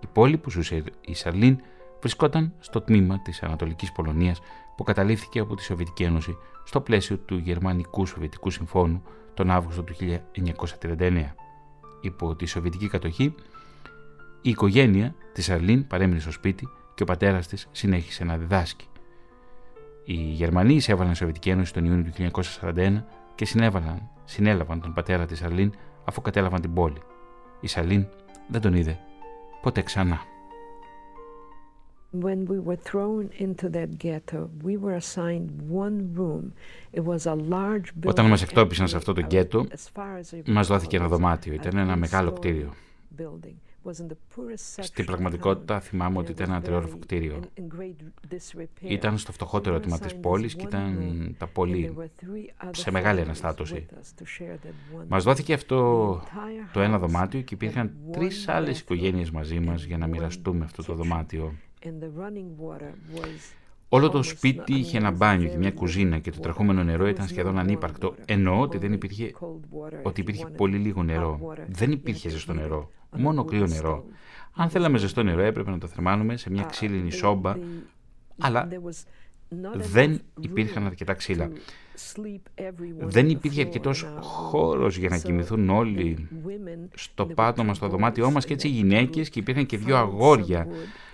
Η 0.00 0.06
πόλη 0.12 0.38
που 0.38 0.50
ζούσε 0.50 0.84
η 1.00 1.14
Σαρλίν 1.14 1.58
βρισκόταν 2.00 2.52
στο 2.58 2.80
τμήμα 2.80 3.20
της 3.22 3.42
Ανατολικής 3.42 3.92
Πολωνίας 3.92 4.40
που 4.76 4.84
καταλήφθηκε 4.84 5.40
από 5.40 5.54
τη 5.54 5.62
Σοβιετική 5.62 6.02
Ένωση 6.02 6.36
στο 6.64 6.80
πλαίσιο 6.80 7.18
του 7.18 7.36
Γερμανικού 7.36 8.06
Σοβιετικού 8.06 8.50
Συμφώνου 8.50 9.02
τον 9.34 9.50
Αύγουστο 9.50 9.82
του 9.82 9.94
1939. 10.80 11.34
Υπό 12.00 12.36
τη 12.36 12.46
Σοβιετική 12.46 12.88
κατοχή, 12.88 13.34
η 14.42 14.50
οικογένεια 14.50 15.14
της 15.32 15.44
Σαρλίν 15.44 15.86
παρέμεινε 15.86 16.20
στο 16.20 16.30
σπίτι 16.32 16.68
και 16.94 17.02
ο 17.02 17.06
πατέρας 17.06 17.46
της 17.46 17.68
συνέχισε 17.72 18.24
να 18.24 18.36
διδάσκει. 18.36 18.86
Οι 20.04 20.14
Γερμανοί 20.14 20.74
εισέβαλαν 20.74 21.08
στη 21.08 21.18
Σοβιετική 21.18 21.50
Ένωση 21.50 21.72
τον 21.72 21.84
Ιούνιο 21.84 22.12
του 22.12 22.42
1941 22.60 23.02
και 23.34 23.44
συνέβαλαν, 23.44 24.08
συνέλαβαν 24.24 24.80
τον 24.80 24.92
πατέρα 24.92 25.26
της 25.26 25.42
Αρλίν 25.42 25.72
αφού 26.04 26.20
κατέλαβαν 26.20 26.60
την 26.60 26.74
πόλη. 26.74 27.02
Η 27.60 27.66
Σαλίν 27.66 28.06
δεν 28.48 28.60
τον 28.60 28.74
είδε 28.74 28.98
ποτέ 29.62 29.82
ξανά. 29.82 30.20
When 32.20 32.46
we 32.46 32.58
were 32.68 32.80
thrown 32.90 33.30
into 33.44 33.66
that 33.70 33.90
ghetto, 33.98 34.50
we 34.66 34.76
were 34.76 34.96
assigned 35.04 35.50
one 35.84 35.98
room. 36.18 36.44
It 36.98 37.04
was 37.04 37.26
a 37.26 37.34
large 37.34 37.88
building. 38.00 38.08
Όταν 38.08 38.26
μας 38.26 38.42
εκτόπισαν 38.42 38.88
σε 38.88 38.96
αυτό 38.96 39.12
το 39.12 39.20
γκέτο, 39.20 39.66
μας 40.46 40.66
δόθηκε 40.66 40.96
ένα 40.96 41.08
δωμάτιο. 41.08 41.52
Ήταν 41.52 41.76
ένα 41.76 41.96
μεγάλο 41.96 42.32
κτίριο. 42.32 42.72
Στην 44.78 45.04
πραγματικότητα 45.04 45.80
θυμάμαι 45.80 46.18
ότι 46.18 46.30
ήταν 46.30 46.50
ένα 46.50 46.60
τριόροφο 46.60 46.98
κτίριο. 46.98 47.40
Ήταν 48.80 49.18
στο 49.18 49.32
φτωχότερο 49.32 49.80
τμήμα 49.80 49.98
της 49.98 50.14
πόλης 50.14 50.54
και 50.54 50.64
ήταν 50.64 51.34
τα 51.38 51.46
πολύ 51.46 51.94
σε 52.70 52.90
μεγάλη 52.90 53.20
αναστάτωση. 53.20 53.86
Μας 55.08 55.24
δόθηκε 55.24 55.52
αυτό 55.52 56.20
το 56.72 56.80
ένα 56.80 56.98
δωμάτιο 56.98 57.40
και 57.40 57.54
υπήρχαν 57.54 57.92
τρεις 58.12 58.48
άλλες 58.48 58.80
οικογένειες 58.80 59.30
μαζί 59.30 59.60
μας 59.60 59.84
για 59.84 59.98
να 59.98 60.06
μοιραστούμε 60.06 60.64
αυτό 60.64 60.82
το 60.82 60.94
δωμάτιο. 60.94 61.54
Όλο 63.88 64.10
το 64.10 64.22
σπίτι 64.22 64.74
είχε 64.74 64.98
ένα 64.98 65.10
μπάνιο 65.10 65.48
και 65.48 65.56
μια 65.56 65.70
κουζίνα 65.70 66.18
και 66.18 66.30
το 66.30 66.40
τρεχόμενο 66.40 66.84
νερό 66.84 67.06
ήταν 67.06 67.28
σχεδόν 67.28 67.58
ανύπαρκτο. 67.58 68.14
Εννοώ 68.24 68.60
ότι, 68.60 68.78
δεν 68.78 68.92
υπήρχε, 68.92 69.32
ότι 70.02 70.20
υπήρχε 70.20 70.46
πολύ 70.46 70.76
λίγο 70.76 71.02
νερό. 71.02 71.54
Δεν 71.68 71.90
υπήρχε 71.90 72.28
ζεστό 72.28 72.52
νερό 72.52 72.90
μόνο 73.16 73.44
κρύο 73.44 73.66
νερό. 73.66 74.04
Αν 74.54 74.68
θέλαμε 74.70 74.98
ζεστό 74.98 75.22
νερό 75.22 75.42
έπρεπε 75.42 75.70
να 75.70 75.78
το 75.78 75.86
θερμάνουμε 75.86 76.36
σε 76.36 76.50
μια 76.50 76.62
ξύλινη 76.62 77.10
σόμπα, 77.10 77.56
αλλά 78.38 78.68
δεν 79.74 80.20
υπήρχαν 80.40 80.86
αρκετά 80.86 81.12
ξύλα. 81.12 81.50
Δεν 82.98 83.28
υπήρχε 83.28 83.60
αρκετός 83.60 84.06
χώρος 84.20 84.96
για 84.96 85.08
να 85.08 85.18
κοιμηθούν 85.18 85.70
όλοι 85.70 86.28
στο 86.94 87.26
πάτωμα, 87.26 87.74
στο 87.74 87.88
δωμάτιό 87.88 88.30
μας 88.30 88.44
και 88.44 88.52
έτσι 88.52 88.68
οι 88.68 88.70
γυναίκες 88.70 89.28
και 89.28 89.38
υπήρχαν 89.38 89.66
και 89.66 89.76
δύο 89.76 89.96
αγόρια. 89.96 90.66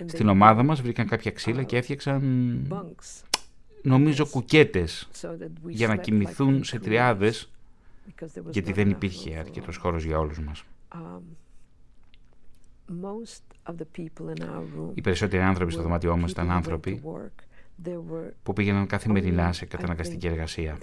στην 0.06 0.28
ομάδα 0.28 0.62
μας, 0.62 0.80
βρήκαν 0.80 1.06
κάποια 1.06 1.30
ξύλα 1.30 1.62
και 1.62 1.76
έφτιαξαν 1.76 2.22
νομίζω 3.82 4.26
κουκέτες 4.26 5.08
για 5.68 5.88
να 5.88 5.96
κοιμηθούν 5.96 6.64
σε 6.64 6.78
τριάδες 6.78 7.50
γιατί 8.50 8.72
δεν 8.72 8.90
υπήρχε 8.90 9.36
αρκετός 9.36 9.76
χώρος 9.76 10.04
για 10.04 10.18
όλους 10.18 10.38
μας. 10.40 10.64
Οι 14.94 15.00
περισσότεροι 15.00 15.42
άνθρωποι 15.42 15.72
στο 15.72 15.82
δωμάτιό 15.82 16.16
μας 16.16 16.30
ήταν 16.30 16.50
άνθρωποι 16.50 17.02
που 18.42 18.52
πήγαιναν 18.52 18.86
καθημερινά 18.86 19.52
σε 19.52 19.66
καταναγκαστική 19.66 20.26
εργασία. 20.26 20.78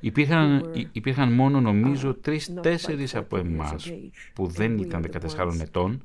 Υπήρχαν, 0.00 0.70
υπήρχαν 0.92 1.32
μόνο 1.32 1.60
νομίζω 1.60 2.14
τρεις-τέσσερις 2.14 3.14
από 3.14 3.36
εμάς 3.36 3.92
που 4.34 4.46
δεν 4.46 4.78
ήταν 4.78 5.04
14 5.36 5.60
ετών 5.60 6.02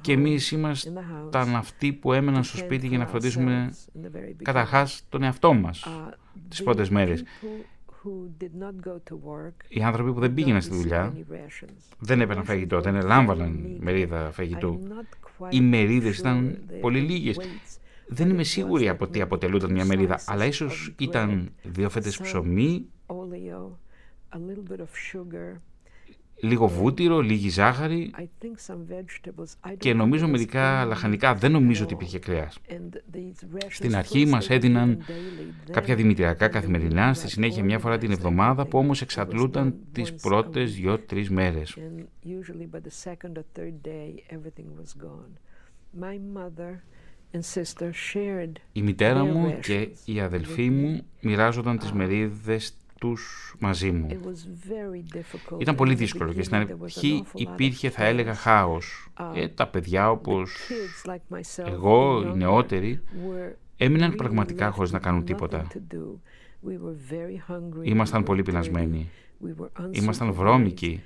και 0.00 0.12
εμείς 0.12 0.50
ήμασταν 0.50 1.56
αυτοί 1.56 1.92
που 1.92 2.12
έμεναν 2.12 2.44
στο 2.44 2.56
σπίτι 2.56 2.86
για 2.86 2.98
να 2.98 3.06
φροντίσουμε 3.06 3.70
καταρχάς 4.42 5.04
τον 5.08 5.22
εαυτό 5.22 5.52
μας 5.52 5.86
τις 6.48 6.62
πρώτες 6.62 6.88
μέρες. 6.88 7.24
Οι 9.68 9.82
άνθρωποι 9.82 10.12
που 10.12 10.20
δεν 10.20 10.34
πήγαιναν 10.34 10.62
στη 10.62 10.74
δουλειά 10.74 11.14
δεν 11.98 12.20
έπαιρναν 12.20 12.44
φαγητό, 12.44 12.80
δεν 12.80 12.94
ελάμβαναν 12.94 13.76
μερίδα 13.80 14.30
φαγητού. 14.32 14.80
Οι 15.48 15.60
μερίδες 15.60 16.18
ήταν 16.18 16.58
πολύ 16.80 17.00
λίγες. 17.00 17.38
δεν 18.06 18.30
είμαι 18.30 18.42
σίγουρη 18.42 18.88
από 18.88 19.08
τι 19.08 19.20
αποτελούνταν 19.20 19.72
μια 19.72 19.84
μερίδα, 19.84 20.20
αλλά 20.26 20.44
ίσως 20.44 20.94
ήταν 20.98 21.52
δύο 21.62 21.90
φέτες 21.90 22.18
ψωμί, 22.18 22.86
λίγο 26.42 26.66
βούτυρο, 26.66 27.20
λίγη 27.20 27.48
ζάχαρη 27.48 28.10
και 29.78 29.94
νομίζω 29.94 30.28
μερικά 30.28 30.84
λαχανικά. 30.84 31.34
Δεν 31.34 31.52
νομίζω 31.52 31.84
ότι 31.84 31.92
υπήρχε 31.92 32.18
κρέας. 32.18 32.58
Στην 33.68 33.96
αρχή 33.96 34.26
μας 34.26 34.50
έδιναν 34.50 35.02
κάποια 35.70 35.94
δημητριακά 35.94 36.48
καθημερινά, 36.48 37.14
στη 37.14 37.28
συνέχεια 37.28 37.64
μια 37.64 37.78
φορά 37.78 37.98
την 37.98 38.10
εβδομάδα 38.10 38.66
που 38.66 38.78
όμως 38.78 39.02
εξατλούνταν 39.02 39.74
τις 39.92 40.14
πρώτες 40.14 40.74
δυο-τρεις 40.74 41.30
μέρες. 41.30 41.76
Η 48.72 48.82
μητέρα 48.82 49.24
μου 49.24 49.58
και 49.60 49.88
η 50.04 50.20
αδελφή 50.20 50.70
μου 50.70 51.02
μοιράζονταν 51.20 51.78
τις 51.78 51.92
μερίδες 51.92 52.76
τους 53.02 53.54
μαζί 53.58 53.90
μου. 53.90 54.06
Ήταν 55.58 55.74
πολύ 55.74 55.94
δύσκολο 55.94 56.32
και 56.32 56.42
στην 56.42 56.56
αρχή 56.56 57.24
υπήρχε 57.34 57.90
θα 57.90 58.04
έλεγα 58.04 58.34
χάος. 58.34 59.08
Ε, 59.34 59.48
τα 59.48 59.66
παιδιά 59.66 60.10
όπως 60.10 60.56
εγώ, 61.56 62.22
οι 62.22 62.36
νεότεροι, 62.36 63.00
έμειναν 63.76 64.14
πραγματικά 64.14 64.70
χωρίς 64.70 64.92
να 64.92 64.98
κάνουν 64.98 65.24
τίποτα. 65.24 65.66
Ήμασταν 67.82 68.22
πολύ 68.22 68.42
πεινασμένοι. 68.42 69.10
Ήμασταν 69.90 70.32
βρώμικοι. 70.32 71.02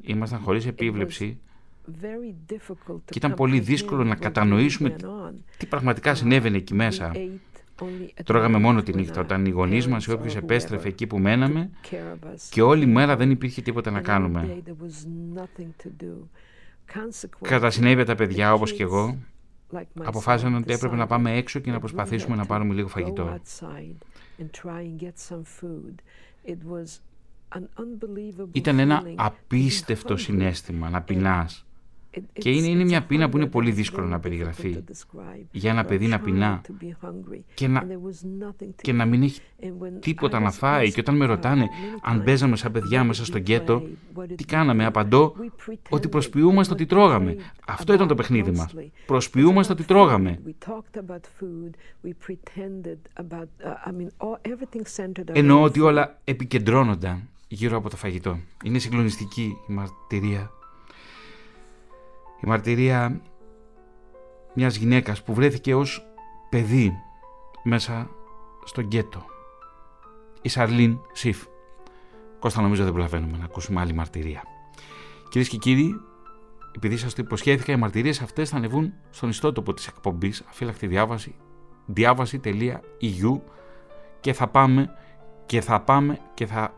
Ήμασταν 0.00 0.40
χωρίς 0.40 0.66
επίβλεψη 0.66 1.38
και 3.04 3.18
ήταν 3.18 3.34
πολύ 3.34 3.60
δύσκολο 3.60 4.04
να 4.04 4.14
κατανοήσουμε 4.14 4.96
τι 5.56 5.66
πραγματικά 5.66 6.14
συνέβαινε 6.14 6.56
εκεί 6.56 6.74
μέσα. 6.74 7.12
Τρώγαμε 8.24 8.58
μόνο 8.58 8.82
τη 8.82 8.94
νύχτα. 8.94 9.20
όταν 9.20 9.46
οι 9.46 9.50
γονείς 9.50 9.86
μας 9.86 10.04
ή 10.04 10.12
όποιος 10.12 10.36
επέστρεφε 10.36 10.88
εκεί 10.88 11.06
που 11.06 11.18
μέναμε 11.18 11.70
και 12.50 12.62
όλη 12.62 12.86
μέρα 12.86 13.16
δεν 13.16 13.30
υπήρχε 13.30 13.62
τίποτα 13.62 13.90
να 13.90 14.00
κάνουμε. 14.00 14.62
Κατά 17.40 17.70
συνέπεια 17.70 18.04
τα 18.04 18.14
παιδιά 18.14 18.52
όπως 18.52 18.72
και 18.72 18.82
εγώ 18.82 19.18
αποφάσισαν 20.02 20.54
ότι 20.54 20.72
έπρεπε 20.72 20.96
να 20.96 21.06
πάμε 21.06 21.36
έξω 21.36 21.58
και 21.58 21.70
να 21.70 21.78
προσπαθήσουμε 21.78 22.36
να 22.36 22.46
πάρουμε 22.46 22.74
λίγο 22.74 22.88
φαγητό. 22.88 23.38
Ήταν 28.52 28.78
ένα 28.78 29.02
απίστευτο 29.14 30.16
συνέστημα 30.16 30.90
να 30.90 31.02
πεινάς 31.02 31.67
και 32.32 32.50
είναι, 32.50 32.66
είναι 32.66 32.84
μια 32.84 33.02
πείνα 33.02 33.28
που 33.28 33.36
είναι 33.36 33.46
πολύ 33.46 33.70
δύσκολο 33.70 34.06
να 34.06 34.20
περιγραφεί. 34.20 34.84
Για 35.50 35.70
ένα 35.70 35.84
παιδί 35.84 36.06
να 36.06 36.20
πεινά 36.20 36.60
και 37.54 37.68
να, 37.68 37.86
και 38.82 38.92
να 38.92 39.04
μην 39.04 39.22
έχει 39.22 39.40
τίποτα 40.00 40.40
να 40.40 40.50
φάει. 40.50 40.92
Και 40.92 41.00
όταν 41.00 41.16
με 41.16 41.24
ρωτάνε 41.24 41.68
αν 42.02 42.22
παίζαμε 42.22 42.56
σαν 42.56 42.72
παιδιά 42.72 43.04
μέσα 43.04 43.24
στο 43.24 43.38
γκέτο, 43.38 43.82
τι 44.34 44.44
κάναμε, 44.44 44.84
απαντώ 44.84 45.34
ότι 45.88 46.08
προσποιούμαστε 46.08 46.72
ότι 46.72 46.86
τρώγαμε. 46.86 47.36
Αυτό 47.66 47.92
ήταν 47.92 48.08
το 48.08 48.14
παιχνίδι 48.14 48.50
μας. 48.50 48.74
Προσποιούμαστε 49.06 49.72
ότι 49.72 49.84
τρώγαμε. 49.84 50.40
Εννοώ 55.32 55.62
ότι 55.62 55.80
όλα 55.80 56.18
επικεντρώνονταν 56.24 57.28
γύρω 57.48 57.76
από 57.76 57.90
το 57.90 57.96
φαγητό. 57.96 58.38
Είναι 58.64 58.78
συγκλονιστική 58.78 59.56
η 59.68 59.72
μαρτυρία 59.72 60.50
η 62.40 62.46
μαρτυρία 62.46 63.20
μιας 64.54 64.76
γυναίκας 64.76 65.22
που 65.22 65.34
βρέθηκε 65.34 65.74
ως 65.74 66.06
παιδί 66.48 66.92
μέσα 67.62 68.10
στο 68.64 68.80
γκέτο. 68.80 69.24
Η 70.42 70.48
Σαρλίν 70.48 71.00
Σιφ. 71.12 71.44
Κώστα 72.38 72.60
νομίζω 72.60 72.84
δεν 72.84 72.92
προλαβαίνουμε 72.92 73.36
να 73.36 73.44
ακούσουμε 73.44 73.80
άλλη 73.80 73.92
μαρτυρία. 73.92 74.42
Κυρίες 75.28 75.48
και 75.48 75.56
κύριοι, 75.56 76.00
επειδή 76.72 76.96
σας 76.96 77.14
το 77.14 77.22
υποσχέθηκα, 77.24 77.72
οι 77.72 77.76
μαρτυρίες 77.76 78.20
αυτές 78.20 78.48
θα 78.48 78.56
ανεβούν 78.56 78.92
στον 79.10 79.28
ιστότοπο 79.28 79.74
της 79.74 79.86
εκπομπής 79.86 80.44
αφύλακτη 80.48 80.86
διάβαση 80.86 81.34
διάβαση.eu 81.88 83.40
και 84.20 84.32
θα 84.32 84.48
πάμε 84.48 84.90
και 85.46 85.60
θα 85.60 85.80
πάμε 85.80 86.18
και 86.34 86.46
θα 86.46 86.74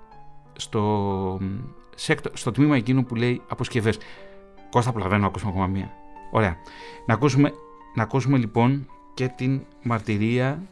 στο, 0.57 1.41
στο 2.33 2.51
τμήμα 2.51 2.77
εκείνο 2.77 3.05
που 3.05 3.15
λέει 3.15 3.43
αποσκευές. 3.49 3.99
Κώστα 4.71 4.93
προλαβαίνω 4.93 5.21
να 5.21 5.27
ακούσουμε 5.27 5.51
ακόμα 5.51 5.67
μία. 5.67 5.91
Ωραία. 6.31 6.57
Να 7.07 7.15
ακούσουμε, 7.15 7.53
να 7.95 8.03
ακούσουμε 8.03 8.39
λοιπόν 8.39 8.89
και 9.15 9.29
την 9.37 9.61
μαρτυρία 9.83 10.63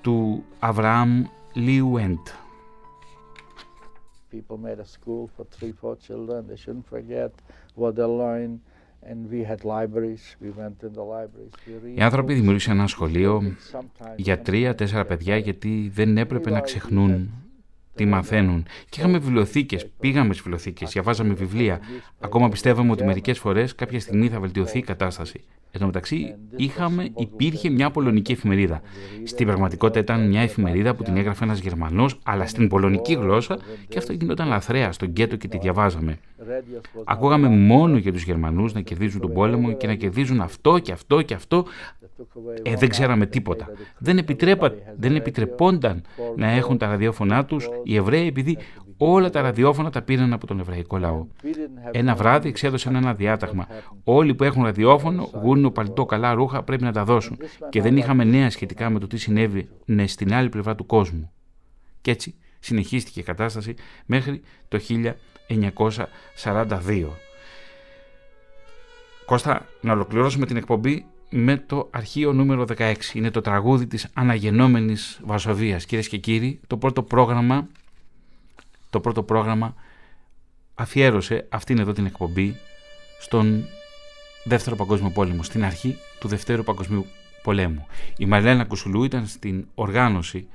του 0.00 0.44
Αβραάμ 0.58 1.24
Λιουέντ. 1.52 2.18
People 4.32 4.58
made 4.58 4.78
a 4.78 4.88
school 4.96 5.30
for 5.36 5.44
three, 5.56 5.72
four 5.82 5.96
children. 6.06 6.46
They 6.48 6.58
shouldn't 6.64 6.86
forget 6.94 7.30
what 7.74 7.94
they 7.96 8.08
learned. 8.24 8.58
And 9.10 9.18
we 9.32 9.40
had 9.50 9.60
libraries. 9.76 10.24
We 10.44 10.50
went 10.60 10.78
in 10.82 10.92
the 10.92 11.04
libraries. 11.16 11.94
Οι 11.94 12.02
άνθρωποι 12.02 12.34
δημιούργησαν 12.34 12.78
ένα 12.78 12.86
σχολείο 12.86 13.42
για 14.16 14.40
τρία-τέσσερα 14.40 15.04
παιδιά 15.04 15.36
γιατί 15.36 15.90
δεν 15.94 16.18
έπρεπε 16.18 16.50
να 16.50 16.60
ξεχνούν 16.60 17.30
τι 17.98 18.06
μαθαίνουν. 18.06 18.66
Και 18.88 19.00
είχαμε 19.00 19.18
βιβλιοθήκες, 19.18 19.86
πήγαμε 20.00 20.28
στις 20.28 20.38
βιβλιοθήκες, 20.38 20.90
διαβάζαμε 20.90 21.34
βιβλία. 21.34 21.80
Ακόμα 22.20 22.48
πιστεύαμε 22.48 22.92
ότι 22.92 23.04
μερικές 23.04 23.38
φορές 23.38 23.74
κάποια 23.74 24.00
στιγμή 24.00 24.28
θα 24.28 24.40
βελτιωθεί 24.40 24.78
η 24.78 24.82
κατάσταση. 24.82 25.44
Εν 25.70 25.80
τω 25.80 25.86
μεταξύ, 25.86 26.34
είχαμε, 26.56 27.08
υπήρχε 27.16 27.70
μια 27.70 27.90
πολωνική 27.90 28.32
εφημερίδα. 28.32 28.80
Στην 29.24 29.46
πραγματικότητα 29.46 29.98
ήταν 30.00 30.28
μια 30.28 30.40
εφημερίδα 30.40 30.94
που 30.94 31.02
την 31.02 31.16
έγραφε 31.16 31.44
ένας 31.44 31.58
Γερμανός, 31.58 32.18
αλλά 32.22 32.46
στην 32.46 32.68
πολωνική 32.68 33.14
γλώσσα 33.14 33.58
και 33.88 33.98
αυτό 33.98 34.12
γινόταν 34.12 34.48
λαθρέα 34.48 34.92
στον 34.92 35.08
γκέτο 35.08 35.36
και 35.36 35.48
τη 35.48 35.58
διαβάζαμε. 35.58 36.18
Ακούγαμε 37.04 37.48
μόνο 37.48 37.96
για 37.96 38.12
τους 38.12 38.22
Γερμανούς 38.22 38.72
να 38.72 38.80
κερδίζουν 38.80 39.20
τον 39.20 39.32
πόλεμο 39.32 39.72
και 39.72 39.86
να 39.86 39.94
κερδίζουν 39.94 40.40
αυτό 40.40 40.78
και 40.78 40.92
αυτό 40.92 41.22
και 41.22 41.34
αυτό. 41.34 41.64
Ε, 42.62 42.76
δεν 42.76 42.88
ξέραμε 42.88 43.26
τίποτα. 43.26 43.68
Δεν, 43.98 44.18
επιτρέπα, 44.18 44.74
δεν 44.96 45.16
επιτρεπόνταν 45.16 46.02
να 46.36 46.46
έχουν 46.50 46.78
τα 46.78 46.86
ραδιόφωνά 46.86 47.44
τους 47.44 47.68
οι 47.82 47.96
Εβραίοι 47.96 48.26
επειδή 48.26 48.58
όλα 48.96 49.30
τα 49.30 49.40
ραδιόφωνα 49.40 49.90
τα 49.90 50.02
πήραν 50.02 50.32
από 50.32 50.46
τον 50.46 50.60
εβραϊκό 50.60 50.98
λαό. 50.98 51.26
Ένα 51.90 52.14
βράδυ 52.14 52.48
εξέδωσαν 52.48 52.94
ένα 52.94 53.14
διάταγμα. 53.14 53.66
Όλοι 54.04 54.34
που 54.34 54.44
έχουν 54.44 54.64
ραδιόφωνο, 54.64 55.30
γούνο, 55.42 55.70
παλτό, 55.70 56.04
καλά 56.04 56.34
ρούχα 56.34 56.62
πρέπει 56.62 56.82
να 56.82 56.92
τα 56.92 57.04
δώσουν. 57.04 57.38
Και 57.68 57.82
δεν 57.82 57.96
είχαμε 57.96 58.24
νέα 58.24 58.50
σχετικά 58.50 58.90
με 58.90 58.98
το 58.98 59.06
τι 59.06 59.16
συνέβη 59.16 59.68
ναι, 59.84 60.06
στην 60.06 60.34
άλλη 60.34 60.48
πλευρά 60.48 60.74
του 60.74 60.86
κόσμου. 60.86 61.30
Και 62.00 62.10
έτσι 62.10 62.34
συνεχίστηκε 62.60 63.20
η 63.20 63.22
κατάσταση 63.22 63.74
μέχρι 64.06 64.42
το 64.68 64.80
1942. 66.34 67.06
Κώστα, 69.24 69.66
να 69.80 69.92
ολοκληρώσουμε 69.92 70.46
την 70.46 70.56
εκπομπή 70.56 71.06
με 71.30 71.56
το 71.56 71.88
αρχείο 71.90 72.32
νούμερο 72.32 72.64
16. 72.76 72.94
Είναι 73.14 73.30
το 73.30 73.40
τραγούδι 73.40 73.86
της 73.86 74.06
αναγεννόμενης 74.12 75.20
Βασοβίας. 75.24 75.84
Κυρίες 75.84 76.08
και 76.08 76.16
κύριοι, 76.16 76.60
το 76.66 76.76
πρώτο 76.76 77.02
πρόγραμμα, 77.02 77.68
το 78.90 79.00
πρώτο 79.00 79.22
πρόγραμμα 79.22 79.74
αφιέρωσε 80.74 81.46
αυτήν 81.48 81.78
εδώ 81.78 81.92
την 81.92 82.06
εκπομπή 82.06 82.56
στον 83.20 83.64
Δεύτερο 84.44 84.76
Παγκόσμιο 84.76 85.10
Πόλεμο, 85.10 85.42
στην 85.42 85.64
αρχή 85.64 85.98
του 86.20 86.28
Δευτέρου 86.28 86.62
Παγκοσμίου 86.62 87.06
Πολέμου. 87.42 87.86
Η 88.18 88.26
Μαριλένα 88.26 88.64
Κουσουλού 88.64 89.04
ήταν 89.04 89.26
στην 89.26 89.66
οργάνωση, 89.74 90.48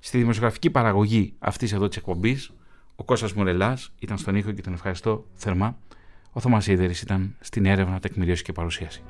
στη 0.00 0.18
δημοσιογραφική 0.18 0.70
παραγωγή 0.70 1.34
αυτής 1.38 1.72
εδώ 1.72 1.88
της 1.88 1.96
εκπομπής. 1.96 2.50
Ο 2.96 3.04
Κώστας 3.04 3.32
Μουρελάς 3.32 3.92
ήταν 3.98 4.18
στον 4.18 4.34
ήχο 4.34 4.52
και 4.52 4.62
τον 4.62 4.72
ευχαριστώ 4.72 5.26
θερμά. 5.34 5.78
Ο 6.32 6.40
Θωμάς 6.40 6.66
Ιδερης 6.66 7.00
ήταν 7.02 7.36
στην 7.40 7.66
έρευνα, 7.66 8.00
τεκμηρίωση 8.00 8.42
και 8.42 8.52
παρουσίαση. 8.52 9.02